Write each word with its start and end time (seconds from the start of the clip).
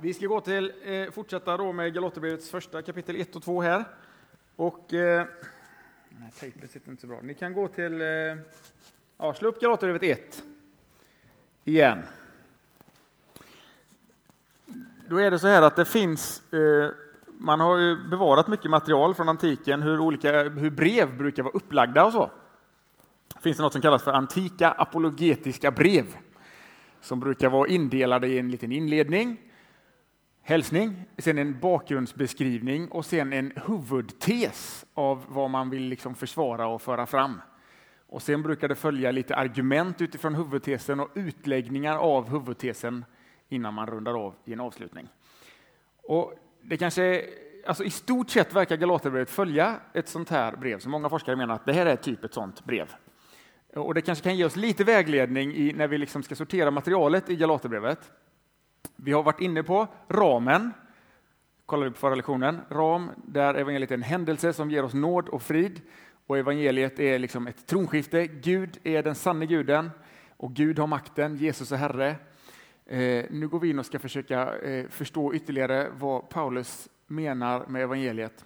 Vi 0.00 0.14
ska 0.14 0.26
gå 0.26 0.40
till, 0.40 0.72
eh, 0.84 1.10
fortsätta 1.10 1.56
då 1.56 1.72
med 1.72 1.94
Galaterbrevets 1.94 2.50
första 2.50 2.82
kapitel 2.82 3.16
1 3.16 3.36
och 3.36 3.42
2 3.42 3.62
här. 3.62 3.84
Och... 4.56 4.94
Eh, 4.94 5.26
nej, 6.08 6.30
tejpen 6.40 6.68
sitter 6.68 6.90
inte 6.90 7.00
så 7.00 7.06
bra. 7.06 7.20
Ni 7.22 7.34
kan 7.34 7.52
gå 7.52 7.68
till... 7.68 8.00
Eh, 8.00 8.06
ja, 9.18 9.34
slå 9.34 9.48
upp 9.48 9.60
Galaterbrevet 9.60 10.02
1. 10.02 10.42
Igen. 11.64 12.02
Då 15.08 15.16
är 15.20 15.30
det 15.30 15.38
så 15.38 15.46
här 15.46 15.62
att 15.62 15.76
det 15.76 15.84
finns... 15.84 16.52
Eh, 16.52 16.90
man 17.38 17.60
har 17.60 17.78
ju 17.78 18.08
bevarat 18.08 18.48
mycket 18.48 18.70
material 18.70 19.14
från 19.14 19.28
antiken, 19.28 19.82
hur, 19.82 20.00
olika, 20.00 20.42
hur 20.42 20.70
brev 20.70 21.18
brukar 21.18 21.42
vara 21.42 21.54
upplagda 21.54 22.04
och 22.04 22.12
så. 22.12 22.30
finns 23.40 23.56
det 23.56 23.62
något 23.62 23.72
som 23.72 23.82
kallas 23.82 24.02
för 24.02 24.12
antika 24.12 24.70
apologetiska 24.70 25.70
brev 25.70 26.04
som 27.00 27.20
brukar 27.20 27.48
vara 27.48 27.68
indelade 27.68 28.26
i 28.26 28.38
en 28.38 28.50
liten 28.50 28.72
inledning, 28.72 29.36
hälsning, 30.46 31.04
sen 31.18 31.38
en 31.38 31.60
bakgrundsbeskrivning 31.60 32.88
och 32.88 33.06
sen 33.06 33.32
en 33.32 33.52
huvudtes 33.66 34.84
av 34.94 35.24
vad 35.28 35.50
man 35.50 35.70
vill 35.70 35.82
liksom 35.82 36.14
försvara 36.14 36.66
och 36.66 36.82
föra 36.82 37.06
fram. 37.06 37.40
Och 38.06 38.22
sen 38.22 38.42
brukar 38.42 38.68
det 38.68 38.74
följa 38.74 39.10
lite 39.10 39.36
argument 39.36 40.00
utifrån 40.00 40.34
huvudtesen 40.34 41.00
och 41.00 41.10
utläggningar 41.14 41.96
av 41.96 42.28
huvudtesen 42.28 43.04
innan 43.48 43.74
man 43.74 43.86
rundar 43.86 44.26
av 44.26 44.34
i 44.44 44.52
en 44.52 44.60
avslutning. 44.60 45.08
Och 46.02 46.34
det 46.62 46.76
kanske, 46.76 47.24
alltså 47.66 47.84
I 47.84 47.90
stort 47.90 48.30
sett 48.30 48.54
verkar 48.54 48.76
Galaterbrevet 48.76 49.30
följa 49.30 49.76
ett 49.92 50.08
sånt 50.08 50.30
här 50.30 50.56
brev, 50.56 50.78
så 50.78 50.88
många 50.88 51.08
forskare 51.08 51.36
menar 51.36 51.54
att 51.54 51.66
det 51.66 51.72
här 51.72 51.86
är 51.86 51.96
typ 51.96 52.24
ett 52.24 52.34
sånt 52.34 52.64
brev. 52.64 52.94
Och 53.74 53.94
Det 53.94 54.00
kanske 54.00 54.24
kan 54.24 54.36
ge 54.36 54.44
oss 54.44 54.56
lite 54.56 54.84
vägledning 54.84 55.54
i, 55.54 55.72
när 55.72 55.88
vi 55.88 55.98
liksom 55.98 56.22
ska 56.22 56.34
sortera 56.34 56.70
materialet 56.70 57.30
i 57.30 57.36
Galaterbrevet. 57.36 58.10
Vi 58.96 59.12
har 59.12 59.22
varit 59.22 59.40
inne 59.40 59.62
på 59.62 59.86
ramen, 60.08 60.72
kollar 61.66 61.84
vi 61.84 61.90
på 61.90 61.96
förra 61.96 62.14
lektionen, 62.14 62.60
ram 62.70 63.10
där 63.16 63.54
evangeliet 63.54 63.90
är 63.90 63.94
en 63.94 64.02
händelse 64.02 64.52
som 64.52 64.70
ger 64.70 64.82
oss 64.82 64.94
nåd 64.94 65.28
och 65.28 65.42
frid. 65.42 65.80
Och 66.26 66.38
evangeliet 66.38 67.00
är 67.00 67.18
liksom 67.18 67.46
ett 67.46 67.66
tronskifte. 67.66 68.26
Gud 68.26 68.78
är 68.84 69.02
den 69.02 69.14
sanne 69.14 69.46
guden 69.46 69.90
och 70.36 70.54
Gud 70.54 70.78
har 70.78 70.86
makten, 70.86 71.36
Jesus 71.36 71.72
är 71.72 71.76
Herre. 71.76 72.16
Eh, 72.86 73.24
nu 73.30 73.48
går 73.48 73.60
vi 73.60 73.70
in 73.70 73.78
och 73.78 73.86
ska 73.86 73.98
försöka 73.98 74.58
eh, 74.58 74.88
förstå 74.88 75.34
ytterligare 75.34 75.88
vad 75.98 76.28
Paulus 76.28 76.88
menar 77.06 77.66
med 77.66 77.82
evangeliet. 77.82 78.44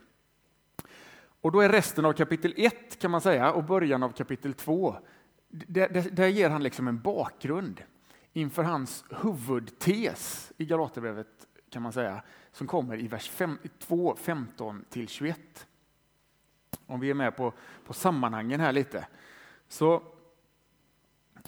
Och 1.40 1.52
då 1.52 1.60
är 1.60 1.68
resten 1.68 2.04
av 2.04 2.12
kapitel 2.12 2.54
1 2.56 2.98
kan 2.98 3.10
man 3.10 3.20
säga 3.20 3.52
och 3.52 3.64
början 3.64 4.02
av 4.02 4.12
kapitel 4.12 4.54
2 4.54 4.96
där, 5.48 5.88
där, 5.88 6.10
där 6.10 6.26
ger 6.26 6.50
han 6.50 6.62
liksom 6.62 6.88
en 6.88 7.00
bakgrund 7.00 7.82
inför 8.38 8.62
hans 8.62 9.04
huvudtes 9.22 10.52
i 10.56 10.64
Galaterbrevet 10.64 11.46
kan 11.70 11.82
man 11.82 11.92
säga, 11.92 12.22
som 12.52 12.66
kommer 12.66 13.00
i 13.00 13.08
vers 13.08 13.30
2, 13.78 14.16
15 14.16 14.84
till 14.88 15.08
21. 15.08 15.66
Om 16.86 17.00
vi 17.00 17.10
är 17.10 17.14
med 17.14 17.36
på, 17.36 17.52
på 17.84 17.92
sammanhangen 17.92 18.60
här 18.60 18.72
lite. 18.72 19.06
Så 19.68 20.02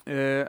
eh, 0.04 0.48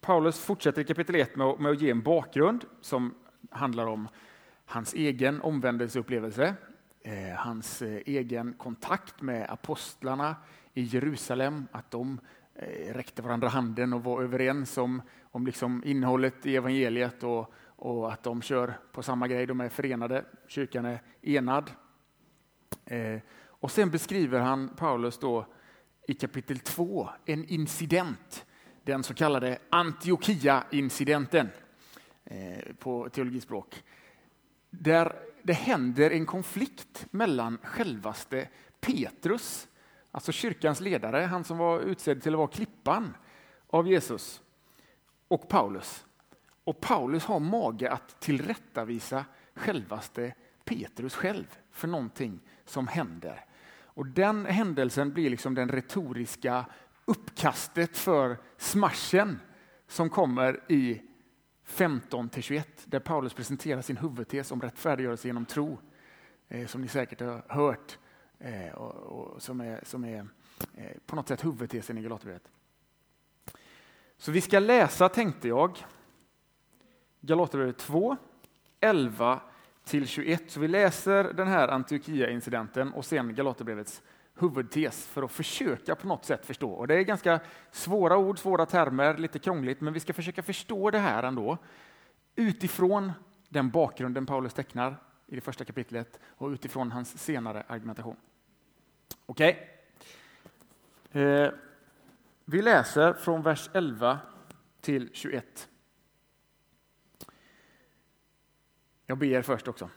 Paulus 0.00 0.40
fortsätter 0.40 0.82
i 0.82 0.84
kapitel 0.84 1.14
1 1.14 1.36
med, 1.36 1.60
med 1.60 1.72
att 1.72 1.80
ge 1.80 1.90
en 1.90 2.02
bakgrund 2.02 2.64
som 2.80 3.14
handlar 3.50 3.86
om 3.86 4.08
hans 4.64 4.94
egen 4.94 5.40
omvändelseupplevelse, 5.40 6.54
eh, 7.02 7.36
hans 7.36 7.82
eh, 7.82 8.02
egen 8.06 8.52
kontakt 8.52 9.22
med 9.22 9.50
apostlarna 9.50 10.36
i 10.74 10.82
Jerusalem, 10.82 11.66
att 11.72 11.90
de 11.90 12.20
Eh, 12.62 12.94
räckte 12.94 13.22
varandra 13.22 13.48
handen 13.48 13.92
och 13.92 14.04
var 14.04 14.22
överens 14.22 14.78
om, 14.78 15.02
om 15.22 15.46
liksom 15.46 15.82
innehållet 15.84 16.46
i 16.46 16.56
evangeliet 16.56 17.22
och, 17.22 17.52
och 17.64 18.12
att 18.12 18.22
de 18.22 18.42
kör 18.42 18.78
på 18.92 19.02
samma 19.02 19.28
grej, 19.28 19.46
de 19.46 19.60
är 19.60 19.68
förenade, 19.68 20.24
kyrkan 20.48 20.84
är 20.84 21.02
enad. 21.22 21.70
Eh, 22.84 23.20
och 23.42 23.70
sen 23.70 23.90
beskriver 23.90 24.40
han, 24.40 24.68
Paulus, 24.76 25.18
då, 25.18 25.46
i 26.08 26.14
kapitel 26.14 26.58
2 26.58 27.08
en 27.24 27.44
incident, 27.44 28.46
den 28.84 29.02
så 29.02 29.14
kallade 29.14 29.58
Antiochia-incidenten 29.70 31.48
eh, 32.24 32.74
på 32.78 33.08
teologispråk. 33.08 33.82
Där 34.70 35.12
det 35.42 35.52
händer 35.52 36.10
en 36.10 36.26
konflikt 36.26 37.06
mellan 37.10 37.58
självaste 37.62 38.48
Petrus 38.80 39.68
Alltså 40.10 40.32
kyrkans 40.32 40.80
ledare, 40.80 41.16
han 41.16 41.44
som 41.44 41.58
var 41.58 41.80
utsedd 41.80 42.22
till 42.22 42.34
att 42.34 42.38
vara 42.38 42.48
klippan 42.48 43.16
av 43.66 43.88
Jesus 43.88 44.42
och 45.28 45.48
Paulus. 45.48 46.06
Och 46.64 46.80
Paulus 46.80 47.24
har 47.24 47.40
mage 47.40 47.90
att 47.90 48.20
tillrättavisa 48.20 49.24
självaste 49.54 50.34
Petrus 50.64 51.14
själv 51.14 51.58
för 51.70 51.88
någonting 51.88 52.40
som 52.64 52.88
händer. 52.88 53.44
Och 53.84 54.06
den 54.06 54.46
händelsen 54.46 55.12
blir 55.12 55.30
liksom 55.30 55.54
den 55.54 55.68
retoriska 55.68 56.64
uppkastet 57.04 57.96
för 57.96 58.36
smashen 58.56 59.38
som 59.88 60.10
kommer 60.10 60.60
i 60.68 61.02
15 61.64 62.30
21 62.40 62.68
där 62.84 63.00
Paulus 63.00 63.34
presenterar 63.34 63.82
sin 63.82 63.96
huvudtes 63.96 64.52
om 64.52 64.60
rättfärdiggörelse 64.60 65.28
genom 65.28 65.44
tro. 65.46 65.78
Eh, 66.48 66.66
som 66.66 66.80
ni 66.80 66.88
säkert 66.88 67.20
har 67.20 67.44
hört 67.48 67.98
eh, 68.40 68.74
och, 68.74 68.94
och, 68.94 69.42
som 69.42 69.60
är, 69.60 69.80
som 69.82 70.04
är 70.04 70.26
eh, 70.74 70.96
på 71.06 71.16
något 71.16 71.28
sätt 71.28 71.44
huvudtesen 71.44 71.98
i 71.98 72.02
Galaterbrevet. 72.02 72.50
Så 74.16 74.32
vi 74.32 74.40
ska 74.40 74.58
läsa, 74.58 75.08
tänkte 75.08 75.48
jag, 75.48 75.78
Galaterbrevet 77.20 77.78
2, 77.78 78.16
11 78.80 79.40
till 79.84 80.06
21. 80.06 80.50
Så 80.50 80.60
vi 80.60 80.68
läser 80.68 81.32
den 81.32 81.48
här 81.48 81.68
Antiochia-incidenten 81.68 82.92
och 82.92 83.04
sen 83.04 83.34
Galaterbrevets 83.34 84.02
huvudtes 84.34 85.06
för 85.06 85.22
att 85.22 85.32
försöka 85.32 85.94
på 85.94 86.06
något 86.06 86.24
sätt 86.24 86.46
förstå. 86.46 86.70
Och 86.70 86.86
det 86.86 86.94
är 86.94 87.02
ganska 87.02 87.40
svåra 87.70 88.16
ord, 88.16 88.38
svåra 88.38 88.66
termer, 88.66 89.16
lite 89.16 89.38
krångligt, 89.38 89.80
men 89.80 89.92
vi 89.92 90.00
ska 90.00 90.12
försöka 90.12 90.42
förstå 90.42 90.90
det 90.90 90.98
här 90.98 91.22
ändå 91.22 91.58
utifrån 92.34 93.12
den 93.48 93.70
bakgrunden 93.70 94.26
Paulus 94.26 94.54
tecknar 94.54 94.96
i 95.26 95.34
det 95.34 95.40
första 95.40 95.64
kapitlet 95.64 96.20
och 96.24 96.48
utifrån 96.48 96.92
hans 96.92 97.18
senare 97.18 97.64
argumentation. 97.68 98.16
Okej? 99.26 99.80
Okay. 101.08 101.22
Eh, 101.22 101.52
vi 102.44 102.62
läser 102.62 103.12
från 103.12 103.42
vers 103.42 103.70
11 103.72 104.18
till 104.80 105.10
21. 105.12 105.68
Jag 109.06 109.18
ber 109.18 109.42
först 109.42 109.68
också. 109.68 109.90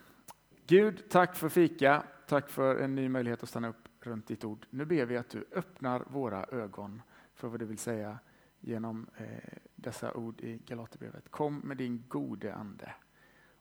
Gud, 0.68 1.09
tack 1.09 1.35
för 1.35 1.50
fika. 1.50 2.03
Tack 2.28 2.50
för 2.50 2.75
en 2.75 2.96
ny 2.96 3.09
möjlighet 3.09 3.44
att 3.44 3.50
stanna 3.50 3.68
upp 3.68 3.88
runt 4.00 4.28
ditt 4.28 4.44
ord. 4.44 4.66
Nu 4.69 4.85
ber 4.85 5.06
vi 5.06 5.18
att 5.18 5.29
du 5.29 5.46
öppnar 5.52 6.03
våra 6.07 6.46
ögon 6.46 7.02
för 7.34 7.47
vad 7.47 7.59
du 7.59 7.66
vill 7.66 7.78
säga 7.78 8.19
genom 8.59 9.07
eh, 9.18 9.28
dessa 9.75 10.13
ord 10.13 10.41
i 10.41 10.57
Galaterbrevet. 10.66 11.29
Kom 11.29 11.59
med 11.59 11.78
din 11.78 12.03
gode 12.07 12.53
ande 12.53 12.94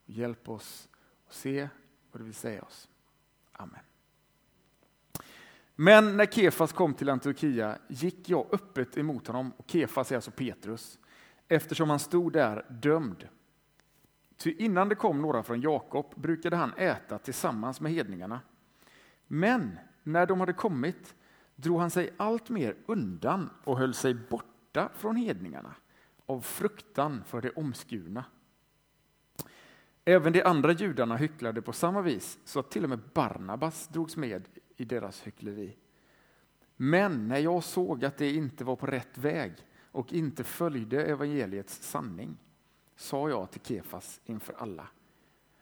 och 0.04 0.10
hjälp 0.10 0.48
oss 0.48 0.88
att 1.26 1.32
se 1.32 1.68
vad 2.10 2.20
du 2.20 2.24
vill 2.24 2.34
säga 2.34 2.62
oss. 2.62 2.88
Amen. 3.52 3.80
Men 5.76 6.16
när 6.16 6.26
Kefas 6.26 6.72
kom 6.72 6.94
till 6.94 7.08
Antiochia 7.08 7.78
gick 7.88 8.28
jag 8.28 8.46
öppet 8.52 8.98
emot 8.98 9.26
honom, 9.26 9.52
och 9.56 9.70
Kefas 9.70 10.12
är 10.12 10.16
alltså 10.16 10.30
Petrus, 10.30 10.98
eftersom 11.48 11.90
han 11.90 11.98
stod 11.98 12.32
där 12.32 12.66
dömd. 12.68 13.28
Ty 14.36 14.52
innan 14.52 14.88
det 14.88 14.94
kom 14.94 15.22
några 15.22 15.42
från 15.42 15.60
Jakob 15.60 16.14
brukade 16.16 16.56
han 16.56 16.72
äta 16.76 17.18
tillsammans 17.18 17.80
med 17.80 17.92
hedningarna. 17.92 18.40
Men 19.26 19.78
när 20.02 20.26
de 20.26 20.40
hade 20.40 20.52
kommit 20.52 21.14
drog 21.56 21.80
han 21.80 21.90
sig 21.90 22.14
allt 22.16 22.48
mer 22.48 22.76
undan 22.86 23.50
och 23.64 23.78
höll 23.78 23.94
sig 23.94 24.14
borta 24.14 24.88
från 24.94 25.16
hedningarna 25.16 25.74
av 26.26 26.40
fruktan 26.40 27.22
för 27.26 27.40
det 27.40 27.50
omskurna. 27.50 28.24
Även 30.04 30.32
de 30.32 30.42
andra 30.42 30.72
judarna 30.72 31.16
hycklade 31.16 31.62
på 31.62 31.72
samma 31.72 32.02
vis 32.02 32.38
så 32.44 32.60
att 32.60 32.70
till 32.70 32.84
och 32.84 32.90
med 32.90 33.00
Barnabas 33.14 33.88
drogs 33.88 34.16
med 34.16 34.48
i 34.76 34.84
deras 34.84 35.22
hyckleri. 35.22 35.76
Men 36.76 37.28
när 37.28 37.38
jag 37.38 37.64
såg 37.64 38.04
att 38.04 38.16
det 38.16 38.32
inte 38.32 38.64
var 38.64 38.76
på 38.76 38.86
rätt 38.86 39.18
väg 39.18 39.52
och 39.92 40.12
inte 40.12 40.44
följde 40.44 41.04
evangeliets 41.04 41.82
sanning 41.82 42.36
sa 42.96 43.28
jag 43.28 43.50
till 43.50 43.60
Kefas 43.60 44.20
inför 44.24 44.54
alla. 44.58 44.88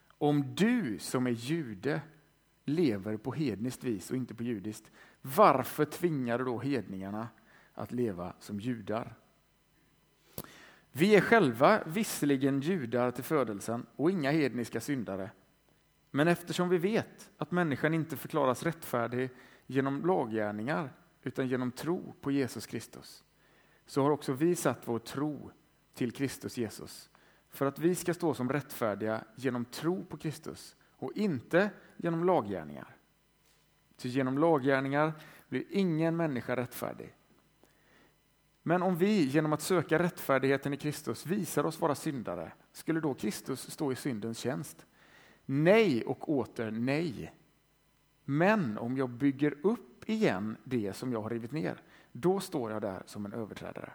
Om 0.09 0.55
du 0.55 0.99
som 0.99 1.27
är 1.27 1.31
jude 1.31 2.01
lever 2.65 3.17
på 3.17 3.33
hedniskt 3.33 3.85
vis 3.85 4.11
och 4.11 4.17
inte 4.17 4.35
på 4.35 4.43
judiskt, 4.43 4.91
varför 5.23 5.85
tvingar 5.85 6.39
du 6.39 6.45
då 6.45 6.59
hedningarna 6.59 7.29
att 7.75 7.93
leva 7.93 8.35
som 8.39 8.61
judar? 8.61 9.17
Vi 10.93 11.17
är 11.17 11.21
själva 11.21 11.85
visserligen 11.87 12.61
judar 12.61 13.11
till 13.11 13.25
födelsen 13.25 13.87
och 13.97 14.11
inga 14.11 14.31
hedniska 14.31 14.81
syndare. 14.81 15.31
Men 16.11 16.29
eftersom 16.29 16.69
vi 16.69 16.79
vet 16.79 17.31
att 17.37 17.51
människan 17.51 17.95
inte 17.95 18.17
förklaras 18.17 18.63
rättfärdig 18.63 19.31
genom 19.67 20.07
laggärningar 20.07 20.93
utan 21.23 21.49
genom 21.49 21.73
tro 21.73 22.15
på 22.21 22.31
Jesus 22.31 22.67
Kristus 22.67 23.25
så 23.87 24.03
har 24.03 24.11
också 24.11 24.33
vi 24.33 24.57
satt 24.57 24.89
vår 24.89 24.99
tro 24.99 25.51
till 25.95 26.13
Kristus 26.13 26.59
Jesus 26.59 27.11
för 27.49 27.67
att 27.67 27.79
vi 27.79 27.95
ska 27.95 28.15
stå 28.15 28.35
som 28.35 28.53
rättfärdiga 28.53 29.25
genom 29.35 29.65
tro 29.65 30.05
på 30.05 30.17
Kristus 30.17 30.77
och 30.91 31.13
inte 31.15 31.71
genom 31.97 32.25
laggärningar. 32.25 32.97
Ty 33.97 34.09
genom 34.09 34.39
laggärningar 34.39 35.13
blir 35.49 35.65
ingen 35.71 36.17
människa 36.17 36.57
rättfärdig. 36.57 37.15
Men 38.63 38.83
om 38.83 38.97
vi 38.97 39.25
genom 39.25 39.53
att 39.53 39.63
söka 39.63 39.99
rättfärdigheten 39.99 40.75
i 40.75 40.77
Kristus 40.77 41.27
visar 41.27 41.67
oss 41.67 41.81
vara 41.81 41.95
syndare, 41.95 42.53
skulle 42.73 43.01
då 43.01 43.15
Kristus 43.15 43.71
stå 43.71 43.93
i 43.93 43.97
syndens 43.97 44.39
tjänst? 44.39 44.87
Nej 45.53 46.05
och 46.05 46.29
åter 46.29 46.71
nej. 46.71 47.35
Men 48.25 48.79
om 48.79 48.97
jag 48.97 49.11
bygger 49.11 49.55
upp 49.63 50.09
igen 50.09 50.57
det 50.65 50.93
som 50.93 51.13
jag 51.13 51.23
har 51.23 51.31
rivit 51.31 51.53
ner, 51.53 51.83
då 52.13 52.41
står 52.41 52.71
jag 52.71 52.83
där 52.83 53.03
som 53.07 53.27
en 53.27 53.33
överträdare. 53.33 53.93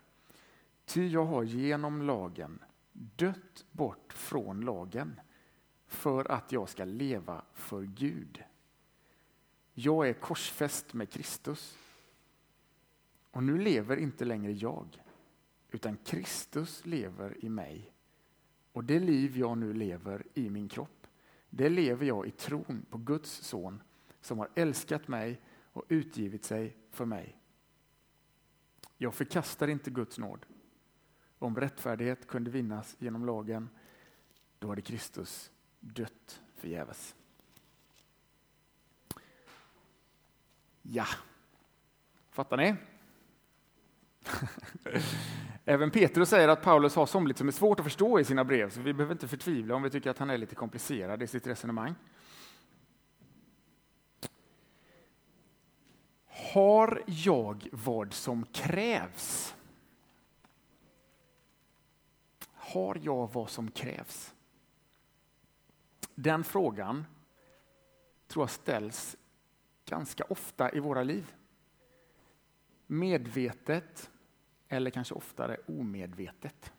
Ty 0.85 1.07
jag 1.07 1.25
har 1.25 1.43
genom 1.43 2.01
lagen 2.01 2.59
dött 2.93 3.65
bort 3.71 4.13
från 4.13 4.61
lagen 4.61 5.19
för 5.87 6.31
att 6.31 6.51
jag 6.51 6.69
ska 6.69 6.85
leva 6.85 7.41
för 7.53 7.83
Gud. 7.83 8.43
Jag 9.73 10.09
är 10.09 10.13
korsfäst 10.13 10.93
med 10.93 11.09
Kristus. 11.09 11.77
Och 13.31 13.43
nu 13.43 13.57
lever 13.57 13.97
inte 13.97 14.25
längre 14.25 14.51
jag, 14.51 15.03
utan 15.71 15.97
Kristus 15.97 16.85
lever 16.85 17.45
i 17.45 17.49
mig. 17.49 17.91
Och 18.71 18.83
det 18.83 18.99
liv 18.99 19.37
jag 19.37 19.57
nu 19.57 19.73
lever 19.73 20.23
i 20.33 20.49
min 20.49 20.69
kropp, 20.69 20.94
det 21.57 21.69
lever 21.69 22.05
jag 22.05 22.27
i 22.27 22.31
tron 22.31 22.85
på 22.89 22.97
Guds 22.97 23.31
son 23.31 23.83
som 24.21 24.39
har 24.39 24.49
älskat 24.55 25.07
mig 25.07 25.41
och 25.73 25.83
utgivit 25.89 26.45
sig 26.45 26.77
för 26.91 27.05
mig. 27.05 27.37
Jag 28.97 29.13
förkastar 29.13 29.67
inte 29.67 29.91
Guds 29.91 30.17
nåd. 30.17 30.45
Om 31.39 31.55
rättfärdighet 31.55 32.27
kunde 32.27 32.51
vinnas 32.51 32.95
genom 32.99 33.25
lagen, 33.25 33.69
då 34.59 34.67
hade 34.67 34.81
Kristus 34.81 35.51
dött 35.79 36.41
förgäves. 36.55 37.15
Ja, 40.81 41.05
fattar 42.29 42.57
ni? 42.57 42.75
Även 45.65 45.91
Petrus 45.91 46.29
säger 46.29 46.47
att 46.47 46.61
Paulus 46.61 46.95
har 46.95 47.05
somligt 47.05 47.37
som 47.37 47.47
är 47.47 47.51
svårt 47.51 47.79
att 47.79 47.85
förstå 47.85 48.19
i 48.19 48.23
sina 48.23 48.43
brev, 48.43 48.69
så 48.69 48.81
vi 48.81 48.93
behöver 48.93 49.15
inte 49.15 49.27
förtvivla 49.27 49.75
om 49.75 49.83
vi 49.83 49.89
tycker 49.89 50.09
att 50.09 50.17
han 50.17 50.29
är 50.29 50.37
lite 50.37 50.55
komplicerad 50.55 51.23
i 51.23 51.27
sitt 51.27 51.47
resonemang. 51.47 51.95
Har 56.53 57.03
jag 57.05 57.67
vad 57.71 58.13
som 58.13 58.45
krävs? 58.45 59.55
Har 62.53 62.97
jag 63.01 63.33
vad 63.33 63.49
som 63.49 63.71
krävs? 63.71 64.33
Den 66.15 66.43
frågan 66.43 67.05
tror 68.27 68.43
jag 68.43 68.49
ställs 68.49 69.17
ganska 69.85 70.23
ofta 70.23 70.71
i 70.71 70.79
våra 70.79 71.03
liv. 71.03 71.33
Medvetet 72.87 74.11
eller 74.67 74.91
kanske 74.91 75.13
oftare 75.13 75.57
omedvetet. 75.65 76.73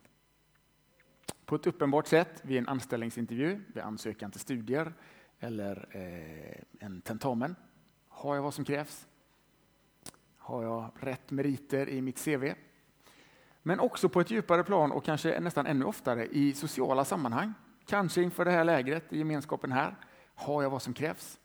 På 1.44 1.56
ett 1.56 1.66
uppenbart 1.66 2.06
sätt 2.06 2.40
vid 2.44 2.58
en 2.58 2.68
anställningsintervju, 2.68 3.60
vid 3.74 3.82
ansökan 3.82 4.30
till 4.30 4.40
studier 4.40 4.92
eller 5.40 5.88
eh, 5.90 6.86
en 6.86 7.00
tentamen. 7.00 7.56
Har 8.08 8.34
jag 8.34 8.42
vad 8.42 8.54
som 8.54 8.64
krävs? 8.64 9.06
Har 10.36 10.62
jag 10.62 10.90
rätt 11.00 11.30
meriter 11.30 11.88
i 11.88 12.00
mitt 12.00 12.24
CV? 12.24 12.44
Men 13.62 13.80
också 13.80 14.08
på 14.08 14.20
ett 14.20 14.30
djupare 14.30 14.64
plan 14.64 14.92
och 14.92 15.04
kanske 15.04 15.40
nästan 15.40 15.66
ännu 15.66 15.84
oftare 15.84 16.26
i 16.26 16.52
sociala 16.52 17.04
sammanhang. 17.04 17.54
Kanske 17.86 18.22
inför 18.22 18.44
det 18.44 18.50
här 18.50 18.64
lägret, 18.64 19.12
i 19.12 19.18
gemenskapen 19.18 19.72
här. 19.72 19.96
Har 20.34 20.62
jag 20.62 20.70
vad 20.70 20.82
som 20.82 20.94
krävs? 20.94 21.40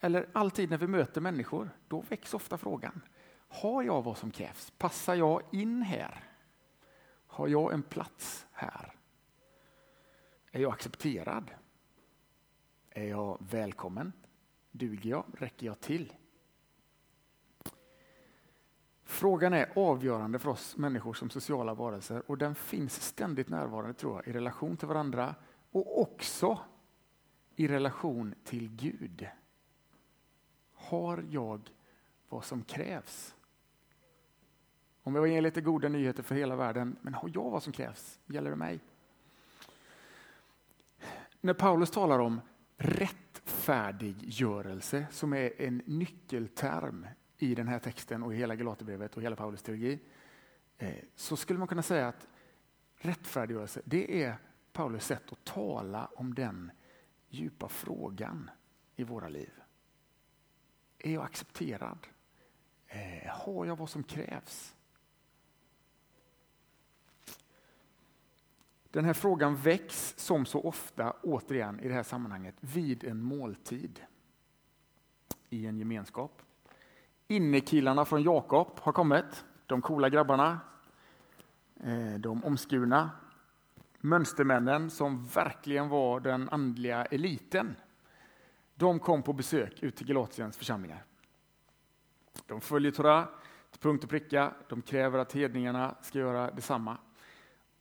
Eller 0.00 0.28
alltid 0.32 0.70
när 0.70 0.78
vi 0.78 0.86
möter 0.86 1.20
människor, 1.20 1.70
då 1.88 2.00
väcks 2.08 2.34
ofta 2.34 2.58
frågan. 2.58 3.00
Har 3.48 3.82
jag 3.82 4.02
vad 4.02 4.16
som 4.16 4.30
krävs? 4.30 4.70
Passar 4.70 5.14
jag 5.14 5.42
in 5.52 5.82
här? 5.82 6.24
Har 7.26 7.48
jag 7.48 7.72
en 7.72 7.82
plats 7.82 8.46
här? 8.52 8.94
Är 10.50 10.60
jag 10.60 10.72
accepterad? 10.72 11.50
Är 12.90 13.08
jag 13.08 13.38
välkommen? 13.50 14.12
Duger 14.70 15.10
jag? 15.10 15.24
Räcker 15.38 15.66
jag 15.66 15.80
till? 15.80 16.12
Frågan 19.04 19.52
är 19.52 19.72
avgörande 19.74 20.38
för 20.38 20.50
oss 20.50 20.76
människor 20.76 21.14
som 21.14 21.30
sociala 21.30 21.74
varelser 21.74 22.30
och 22.30 22.38
den 22.38 22.54
finns 22.54 23.02
ständigt 23.02 23.48
närvarande 23.48 23.94
tror 23.94 24.14
jag, 24.14 24.28
i 24.28 24.32
relation 24.32 24.76
till 24.76 24.88
varandra 24.88 25.34
och 25.70 26.00
också 26.00 26.58
i 27.56 27.68
relation 27.68 28.34
till 28.44 28.68
Gud. 28.68 29.28
Har 30.72 31.24
jag 31.30 31.70
vad 32.28 32.44
som 32.44 32.62
krävs? 32.62 33.34
Om 35.02 35.14
jag 35.14 35.28
ger 35.28 35.40
lite 35.40 35.60
goda 35.60 35.88
nyheter 35.88 36.22
för 36.22 36.34
hela 36.34 36.56
världen, 36.56 36.96
men 37.02 37.14
har 37.14 37.30
jag 37.34 37.50
vad 37.50 37.62
som 37.62 37.72
krävs? 37.72 38.20
Gäller 38.26 38.50
det 38.50 38.56
mig? 38.56 38.80
När 41.40 41.54
Paulus 41.54 41.90
talar 41.90 42.18
om 42.18 42.40
rättfärdiggörelse, 42.76 45.06
som 45.10 45.32
är 45.32 45.60
en 45.60 45.82
nyckelterm 45.86 47.06
i 47.38 47.54
den 47.54 47.68
här 47.68 47.78
texten 47.78 48.22
och 48.22 48.34
i 48.34 48.36
hela 48.36 48.56
Galaterbrevet 48.56 49.16
och 49.16 49.22
hela 49.22 49.36
Paulus 49.36 49.62
teologi, 49.62 49.98
eh, 50.78 50.94
så 51.14 51.36
skulle 51.36 51.58
man 51.58 51.68
kunna 51.68 51.82
säga 51.82 52.08
att 52.08 52.28
rättfärdiggörelse, 52.94 53.82
det 53.84 54.22
är 54.22 54.36
Paulus 54.72 55.04
sätt 55.04 55.32
att 55.32 55.44
tala 55.44 56.10
om 56.16 56.34
den 56.34 56.70
djupa 57.28 57.68
frågan 57.68 58.50
i 58.96 59.04
våra 59.04 59.28
liv. 59.28 59.52
Är 60.98 61.12
jag 61.12 61.24
accepterad? 61.24 62.06
Eh, 62.96 63.30
har 63.30 63.64
jag 63.64 63.76
vad 63.76 63.90
som 63.90 64.02
krävs? 64.02 64.74
Den 68.90 69.04
här 69.04 69.12
frågan 69.12 69.56
väcks 69.56 70.14
som 70.18 70.46
så 70.46 70.60
ofta, 70.60 71.10
återigen 71.22 71.80
i 71.80 71.88
det 71.88 71.94
här 71.94 72.02
sammanhanget, 72.02 72.54
vid 72.60 73.04
en 73.04 73.22
måltid 73.22 74.00
i 75.50 75.66
en 75.66 75.78
gemenskap. 75.78 76.42
Innekillarna 77.28 78.04
från 78.04 78.22
Jakob 78.22 78.78
har 78.80 78.92
kommit, 78.92 79.44
de 79.66 79.82
coola 79.82 80.08
grabbarna, 80.08 80.60
eh, 81.80 82.14
de 82.14 82.44
omskurna, 82.44 83.10
mönstermännen 84.00 84.90
som 84.90 85.26
verkligen 85.26 85.88
var 85.88 86.20
den 86.20 86.48
andliga 86.48 87.04
eliten. 87.04 87.76
De 88.74 88.98
kom 88.98 89.22
på 89.22 89.32
besök 89.32 89.82
ut 89.82 89.96
till 89.96 90.06
Galatiens 90.06 90.56
församlingar. 90.56 91.05
De 92.46 92.60
följer 92.60 92.92
Torah 92.92 93.28
till 93.70 93.80
punkt 93.80 94.04
och 94.04 94.10
pricka, 94.10 94.54
de 94.68 94.82
kräver 94.82 95.18
att 95.18 95.32
hedningarna 95.32 95.96
ska 96.02 96.18
göra 96.18 96.50
detsamma 96.50 96.98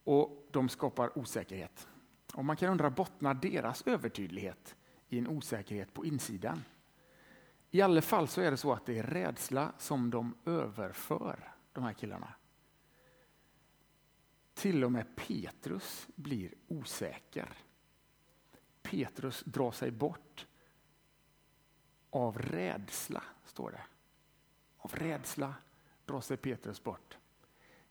och 0.03 0.47
de 0.51 0.69
skapar 0.69 1.17
osäkerhet. 1.17 1.87
Och 2.33 2.45
man 2.45 2.55
kan 2.55 2.69
undra, 2.69 2.89
bottnar 2.89 3.33
deras 3.33 3.87
övertydlighet 3.87 4.75
i 5.09 5.19
en 5.19 5.27
osäkerhet 5.27 5.93
på 5.93 6.05
insidan? 6.05 6.63
I 7.71 7.81
alla 7.81 8.01
fall 8.01 8.27
så 8.27 8.41
är 8.41 8.51
det 8.51 8.57
så 8.57 8.73
att 8.73 8.85
det 8.85 8.99
är 8.99 9.03
rädsla 9.03 9.73
som 9.77 10.09
de 10.09 10.35
överför, 10.45 11.53
de 11.71 11.83
här 11.83 11.93
killarna. 11.93 12.33
Till 14.53 14.83
och 14.83 14.91
med 14.91 15.15
Petrus 15.15 16.07
blir 16.15 16.53
osäker. 16.67 17.53
Petrus 18.81 19.43
drar 19.43 19.71
sig 19.71 19.91
bort 19.91 20.47
av 22.09 22.37
rädsla, 22.37 23.23
står 23.45 23.71
det. 23.71 23.81
Av 24.85 24.95
rädsla 24.95 25.55
drar 26.05 26.21
sig 26.21 26.37
Petrus 26.37 26.83
bort. 26.83 27.17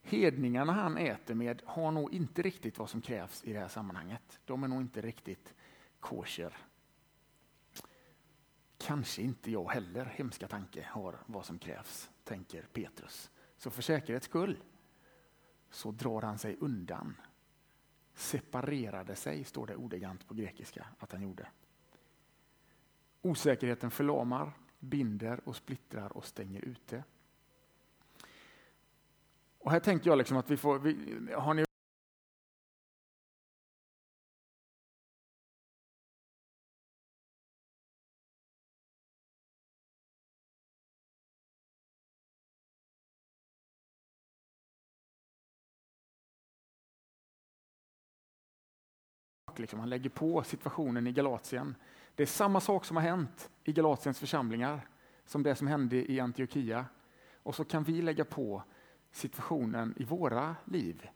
Hedningarna 0.01 0.73
han 0.73 0.97
äter 0.97 1.35
med 1.35 1.61
har 1.65 1.91
nog 1.91 2.13
inte 2.13 2.41
riktigt 2.41 2.77
vad 2.77 2.89
som 2.89 3.01
krävs 3.01 3.43
i 3.43 3.53
det 3.53 3.59
här 3.59 3.67
sammanhanget. 3.67 4.39
De 4.45 4.63
är 4.63 4.67
nog 4.67 4.81
inte 4.81 5.01
riktigt 5.01 5.53
kosher. 5.99 6.57
Kanske 8.77 9.21
inte 9.21 9.51
jag 9.51 9.69
heller, 9.69 10.05
hemska 10.05 10.47
tanke, 10.47 10.87
har 10.91 11.19
vad 11.25 11.45
som 11.45 11.59
krävs, 11.59 12.09
tänker 12.23 12.61
Petrus. 12.61 13.31
Så 13.57 13.69
för 13.69 13.81
säkerhets 13.81 14.25
skull 14.25 14.63
så 15.69 15.91
drar 15.91 16.21
han 16.21 16.37
sig 16.37 16.57
undan. 16.59 17.15
Separerade 18.13 19.15
sig, 19.15 19.43
står 19.43 19.67
det 19.67 19.75
ordagrant 19.75 20.27
på 20.27 20.33
grekiska 20.33 20.87
att 20.99 21.11
han 21.11 21.21
gjorde. 21.21 21.47
Osäkerheten 23.21 23.91
förlamar, 23.91 24.53
binder 24.79 25.39
och 25.43 25.55
splittrar 25.55 26.17
och 26.17 26.25
stänger 26.25 26.65
ute. 26.65 27.03
Och 29.65 29.71
här 29.71 29.79
tänker 29.79 30.09
jag 30.09 30.17
liksom 30.17 30.37
att 30.37 30.51
vi 30.51 30.57
får, 30.57 30.79
vi, 30.79 31.33
har 31.33 31.53
ni. 31.53 31.65
Liksom. 49.57 49.79
Han 49.79 49.89
lägger 49.89 50.09
på 50.09 50.43
situationen 50.43 51.07
i 51.07 51.11
Galatien. 51.11 51.75
Det 52.15 52.23
är 52.23 52.27
samma 52.27 52.59
sak 52.59 52.85
som 52.85 52.97
har 52.97 53.03
hänt 53.03 53.49
i 53.63 53.73
Galatiens 53.73 54.19
församlingar 54.19 54.87
som 55.25 55.43
det 55.43 55.55
som 55.55 55.67
hände 55.67 56.11
i 56.11 56.19
Antiochia. 56.19 56.85
Och 57.43 57.55
så 57.55 57.65
kan 57.65 57.83
vi 57.83 58.01
lägga 58.01 58.25
på 58.25 58.63
situationen 59.11 59.93
i 59.97 60.03
våra 60.03 60.55
liv, 60.65 61.09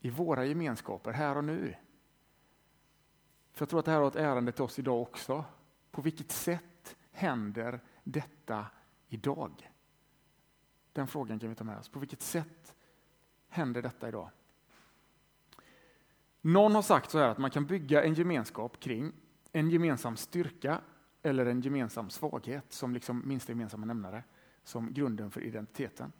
i 0.00 0.10
våra 0.10 0.44
gemenskaper 0.44 1.12
här 1.12 1.36
och 1.36 1.44
nu. 1.44 1.74
För 3.52 3.62
jag 3.62 3.68
tror 3.68 3.78
att 3.78 3.84
det 3.84 3.90
här 3.90 4.00
har 4.00 4.08
ett 4.08 4.16
ärende 4.16 4.52
till 4.52 4.64
oss 4.64 4.78
idag 4.78 5.02
också. 5.02 5.44
På 5.90 6.02
vilket 6.02 6.30
sätt 6.30 6.96
händer 7.12 7.80
detta 8.04 8.66
idag? 9.08 9.70
Den 10.92 11.06
frågan 11.06 11.38
kan 11.38 11.48
vi 11.48 11.54
ta 11.54 11.64
med 11.64 11.78
oss. 11.78 11.88
På 11.88 11.98
vilket 11.98 12.22
sätt 12.22 12.74
händer 13.48 13.82
detta 13.82 14.08
idag? 14.08 14.30
Någon 16.40 16.74
har 16.74 16.82
sagt 16.82 17.10
så 17.10 17.18
här 17.18 17.28
att 17.28 17.38
man 17.38 17.50
kan 17.50 17.66
bygga 17.66 18.04
en 18.04 18.14
gemenskap 18.14 18.80
kring 18.80 19.12
en 19.56 19.70
gemensam 19.70 20.16
styrka 20.16 20.80
eller 21.22 21.46
en 21.46 21.60
gemensam 21.60 22.10
svaghet 22.10 22.72
som 22.72 22.94
liksom 22.94 23.22
minsta 23.28 23.52
gemensamma 23.52 23.86
nämnare, 23.86 24.22
som 24.64 24.92
grunden 24.92 25.30
för 25.30 25.40
identiteten. 25.40 26.12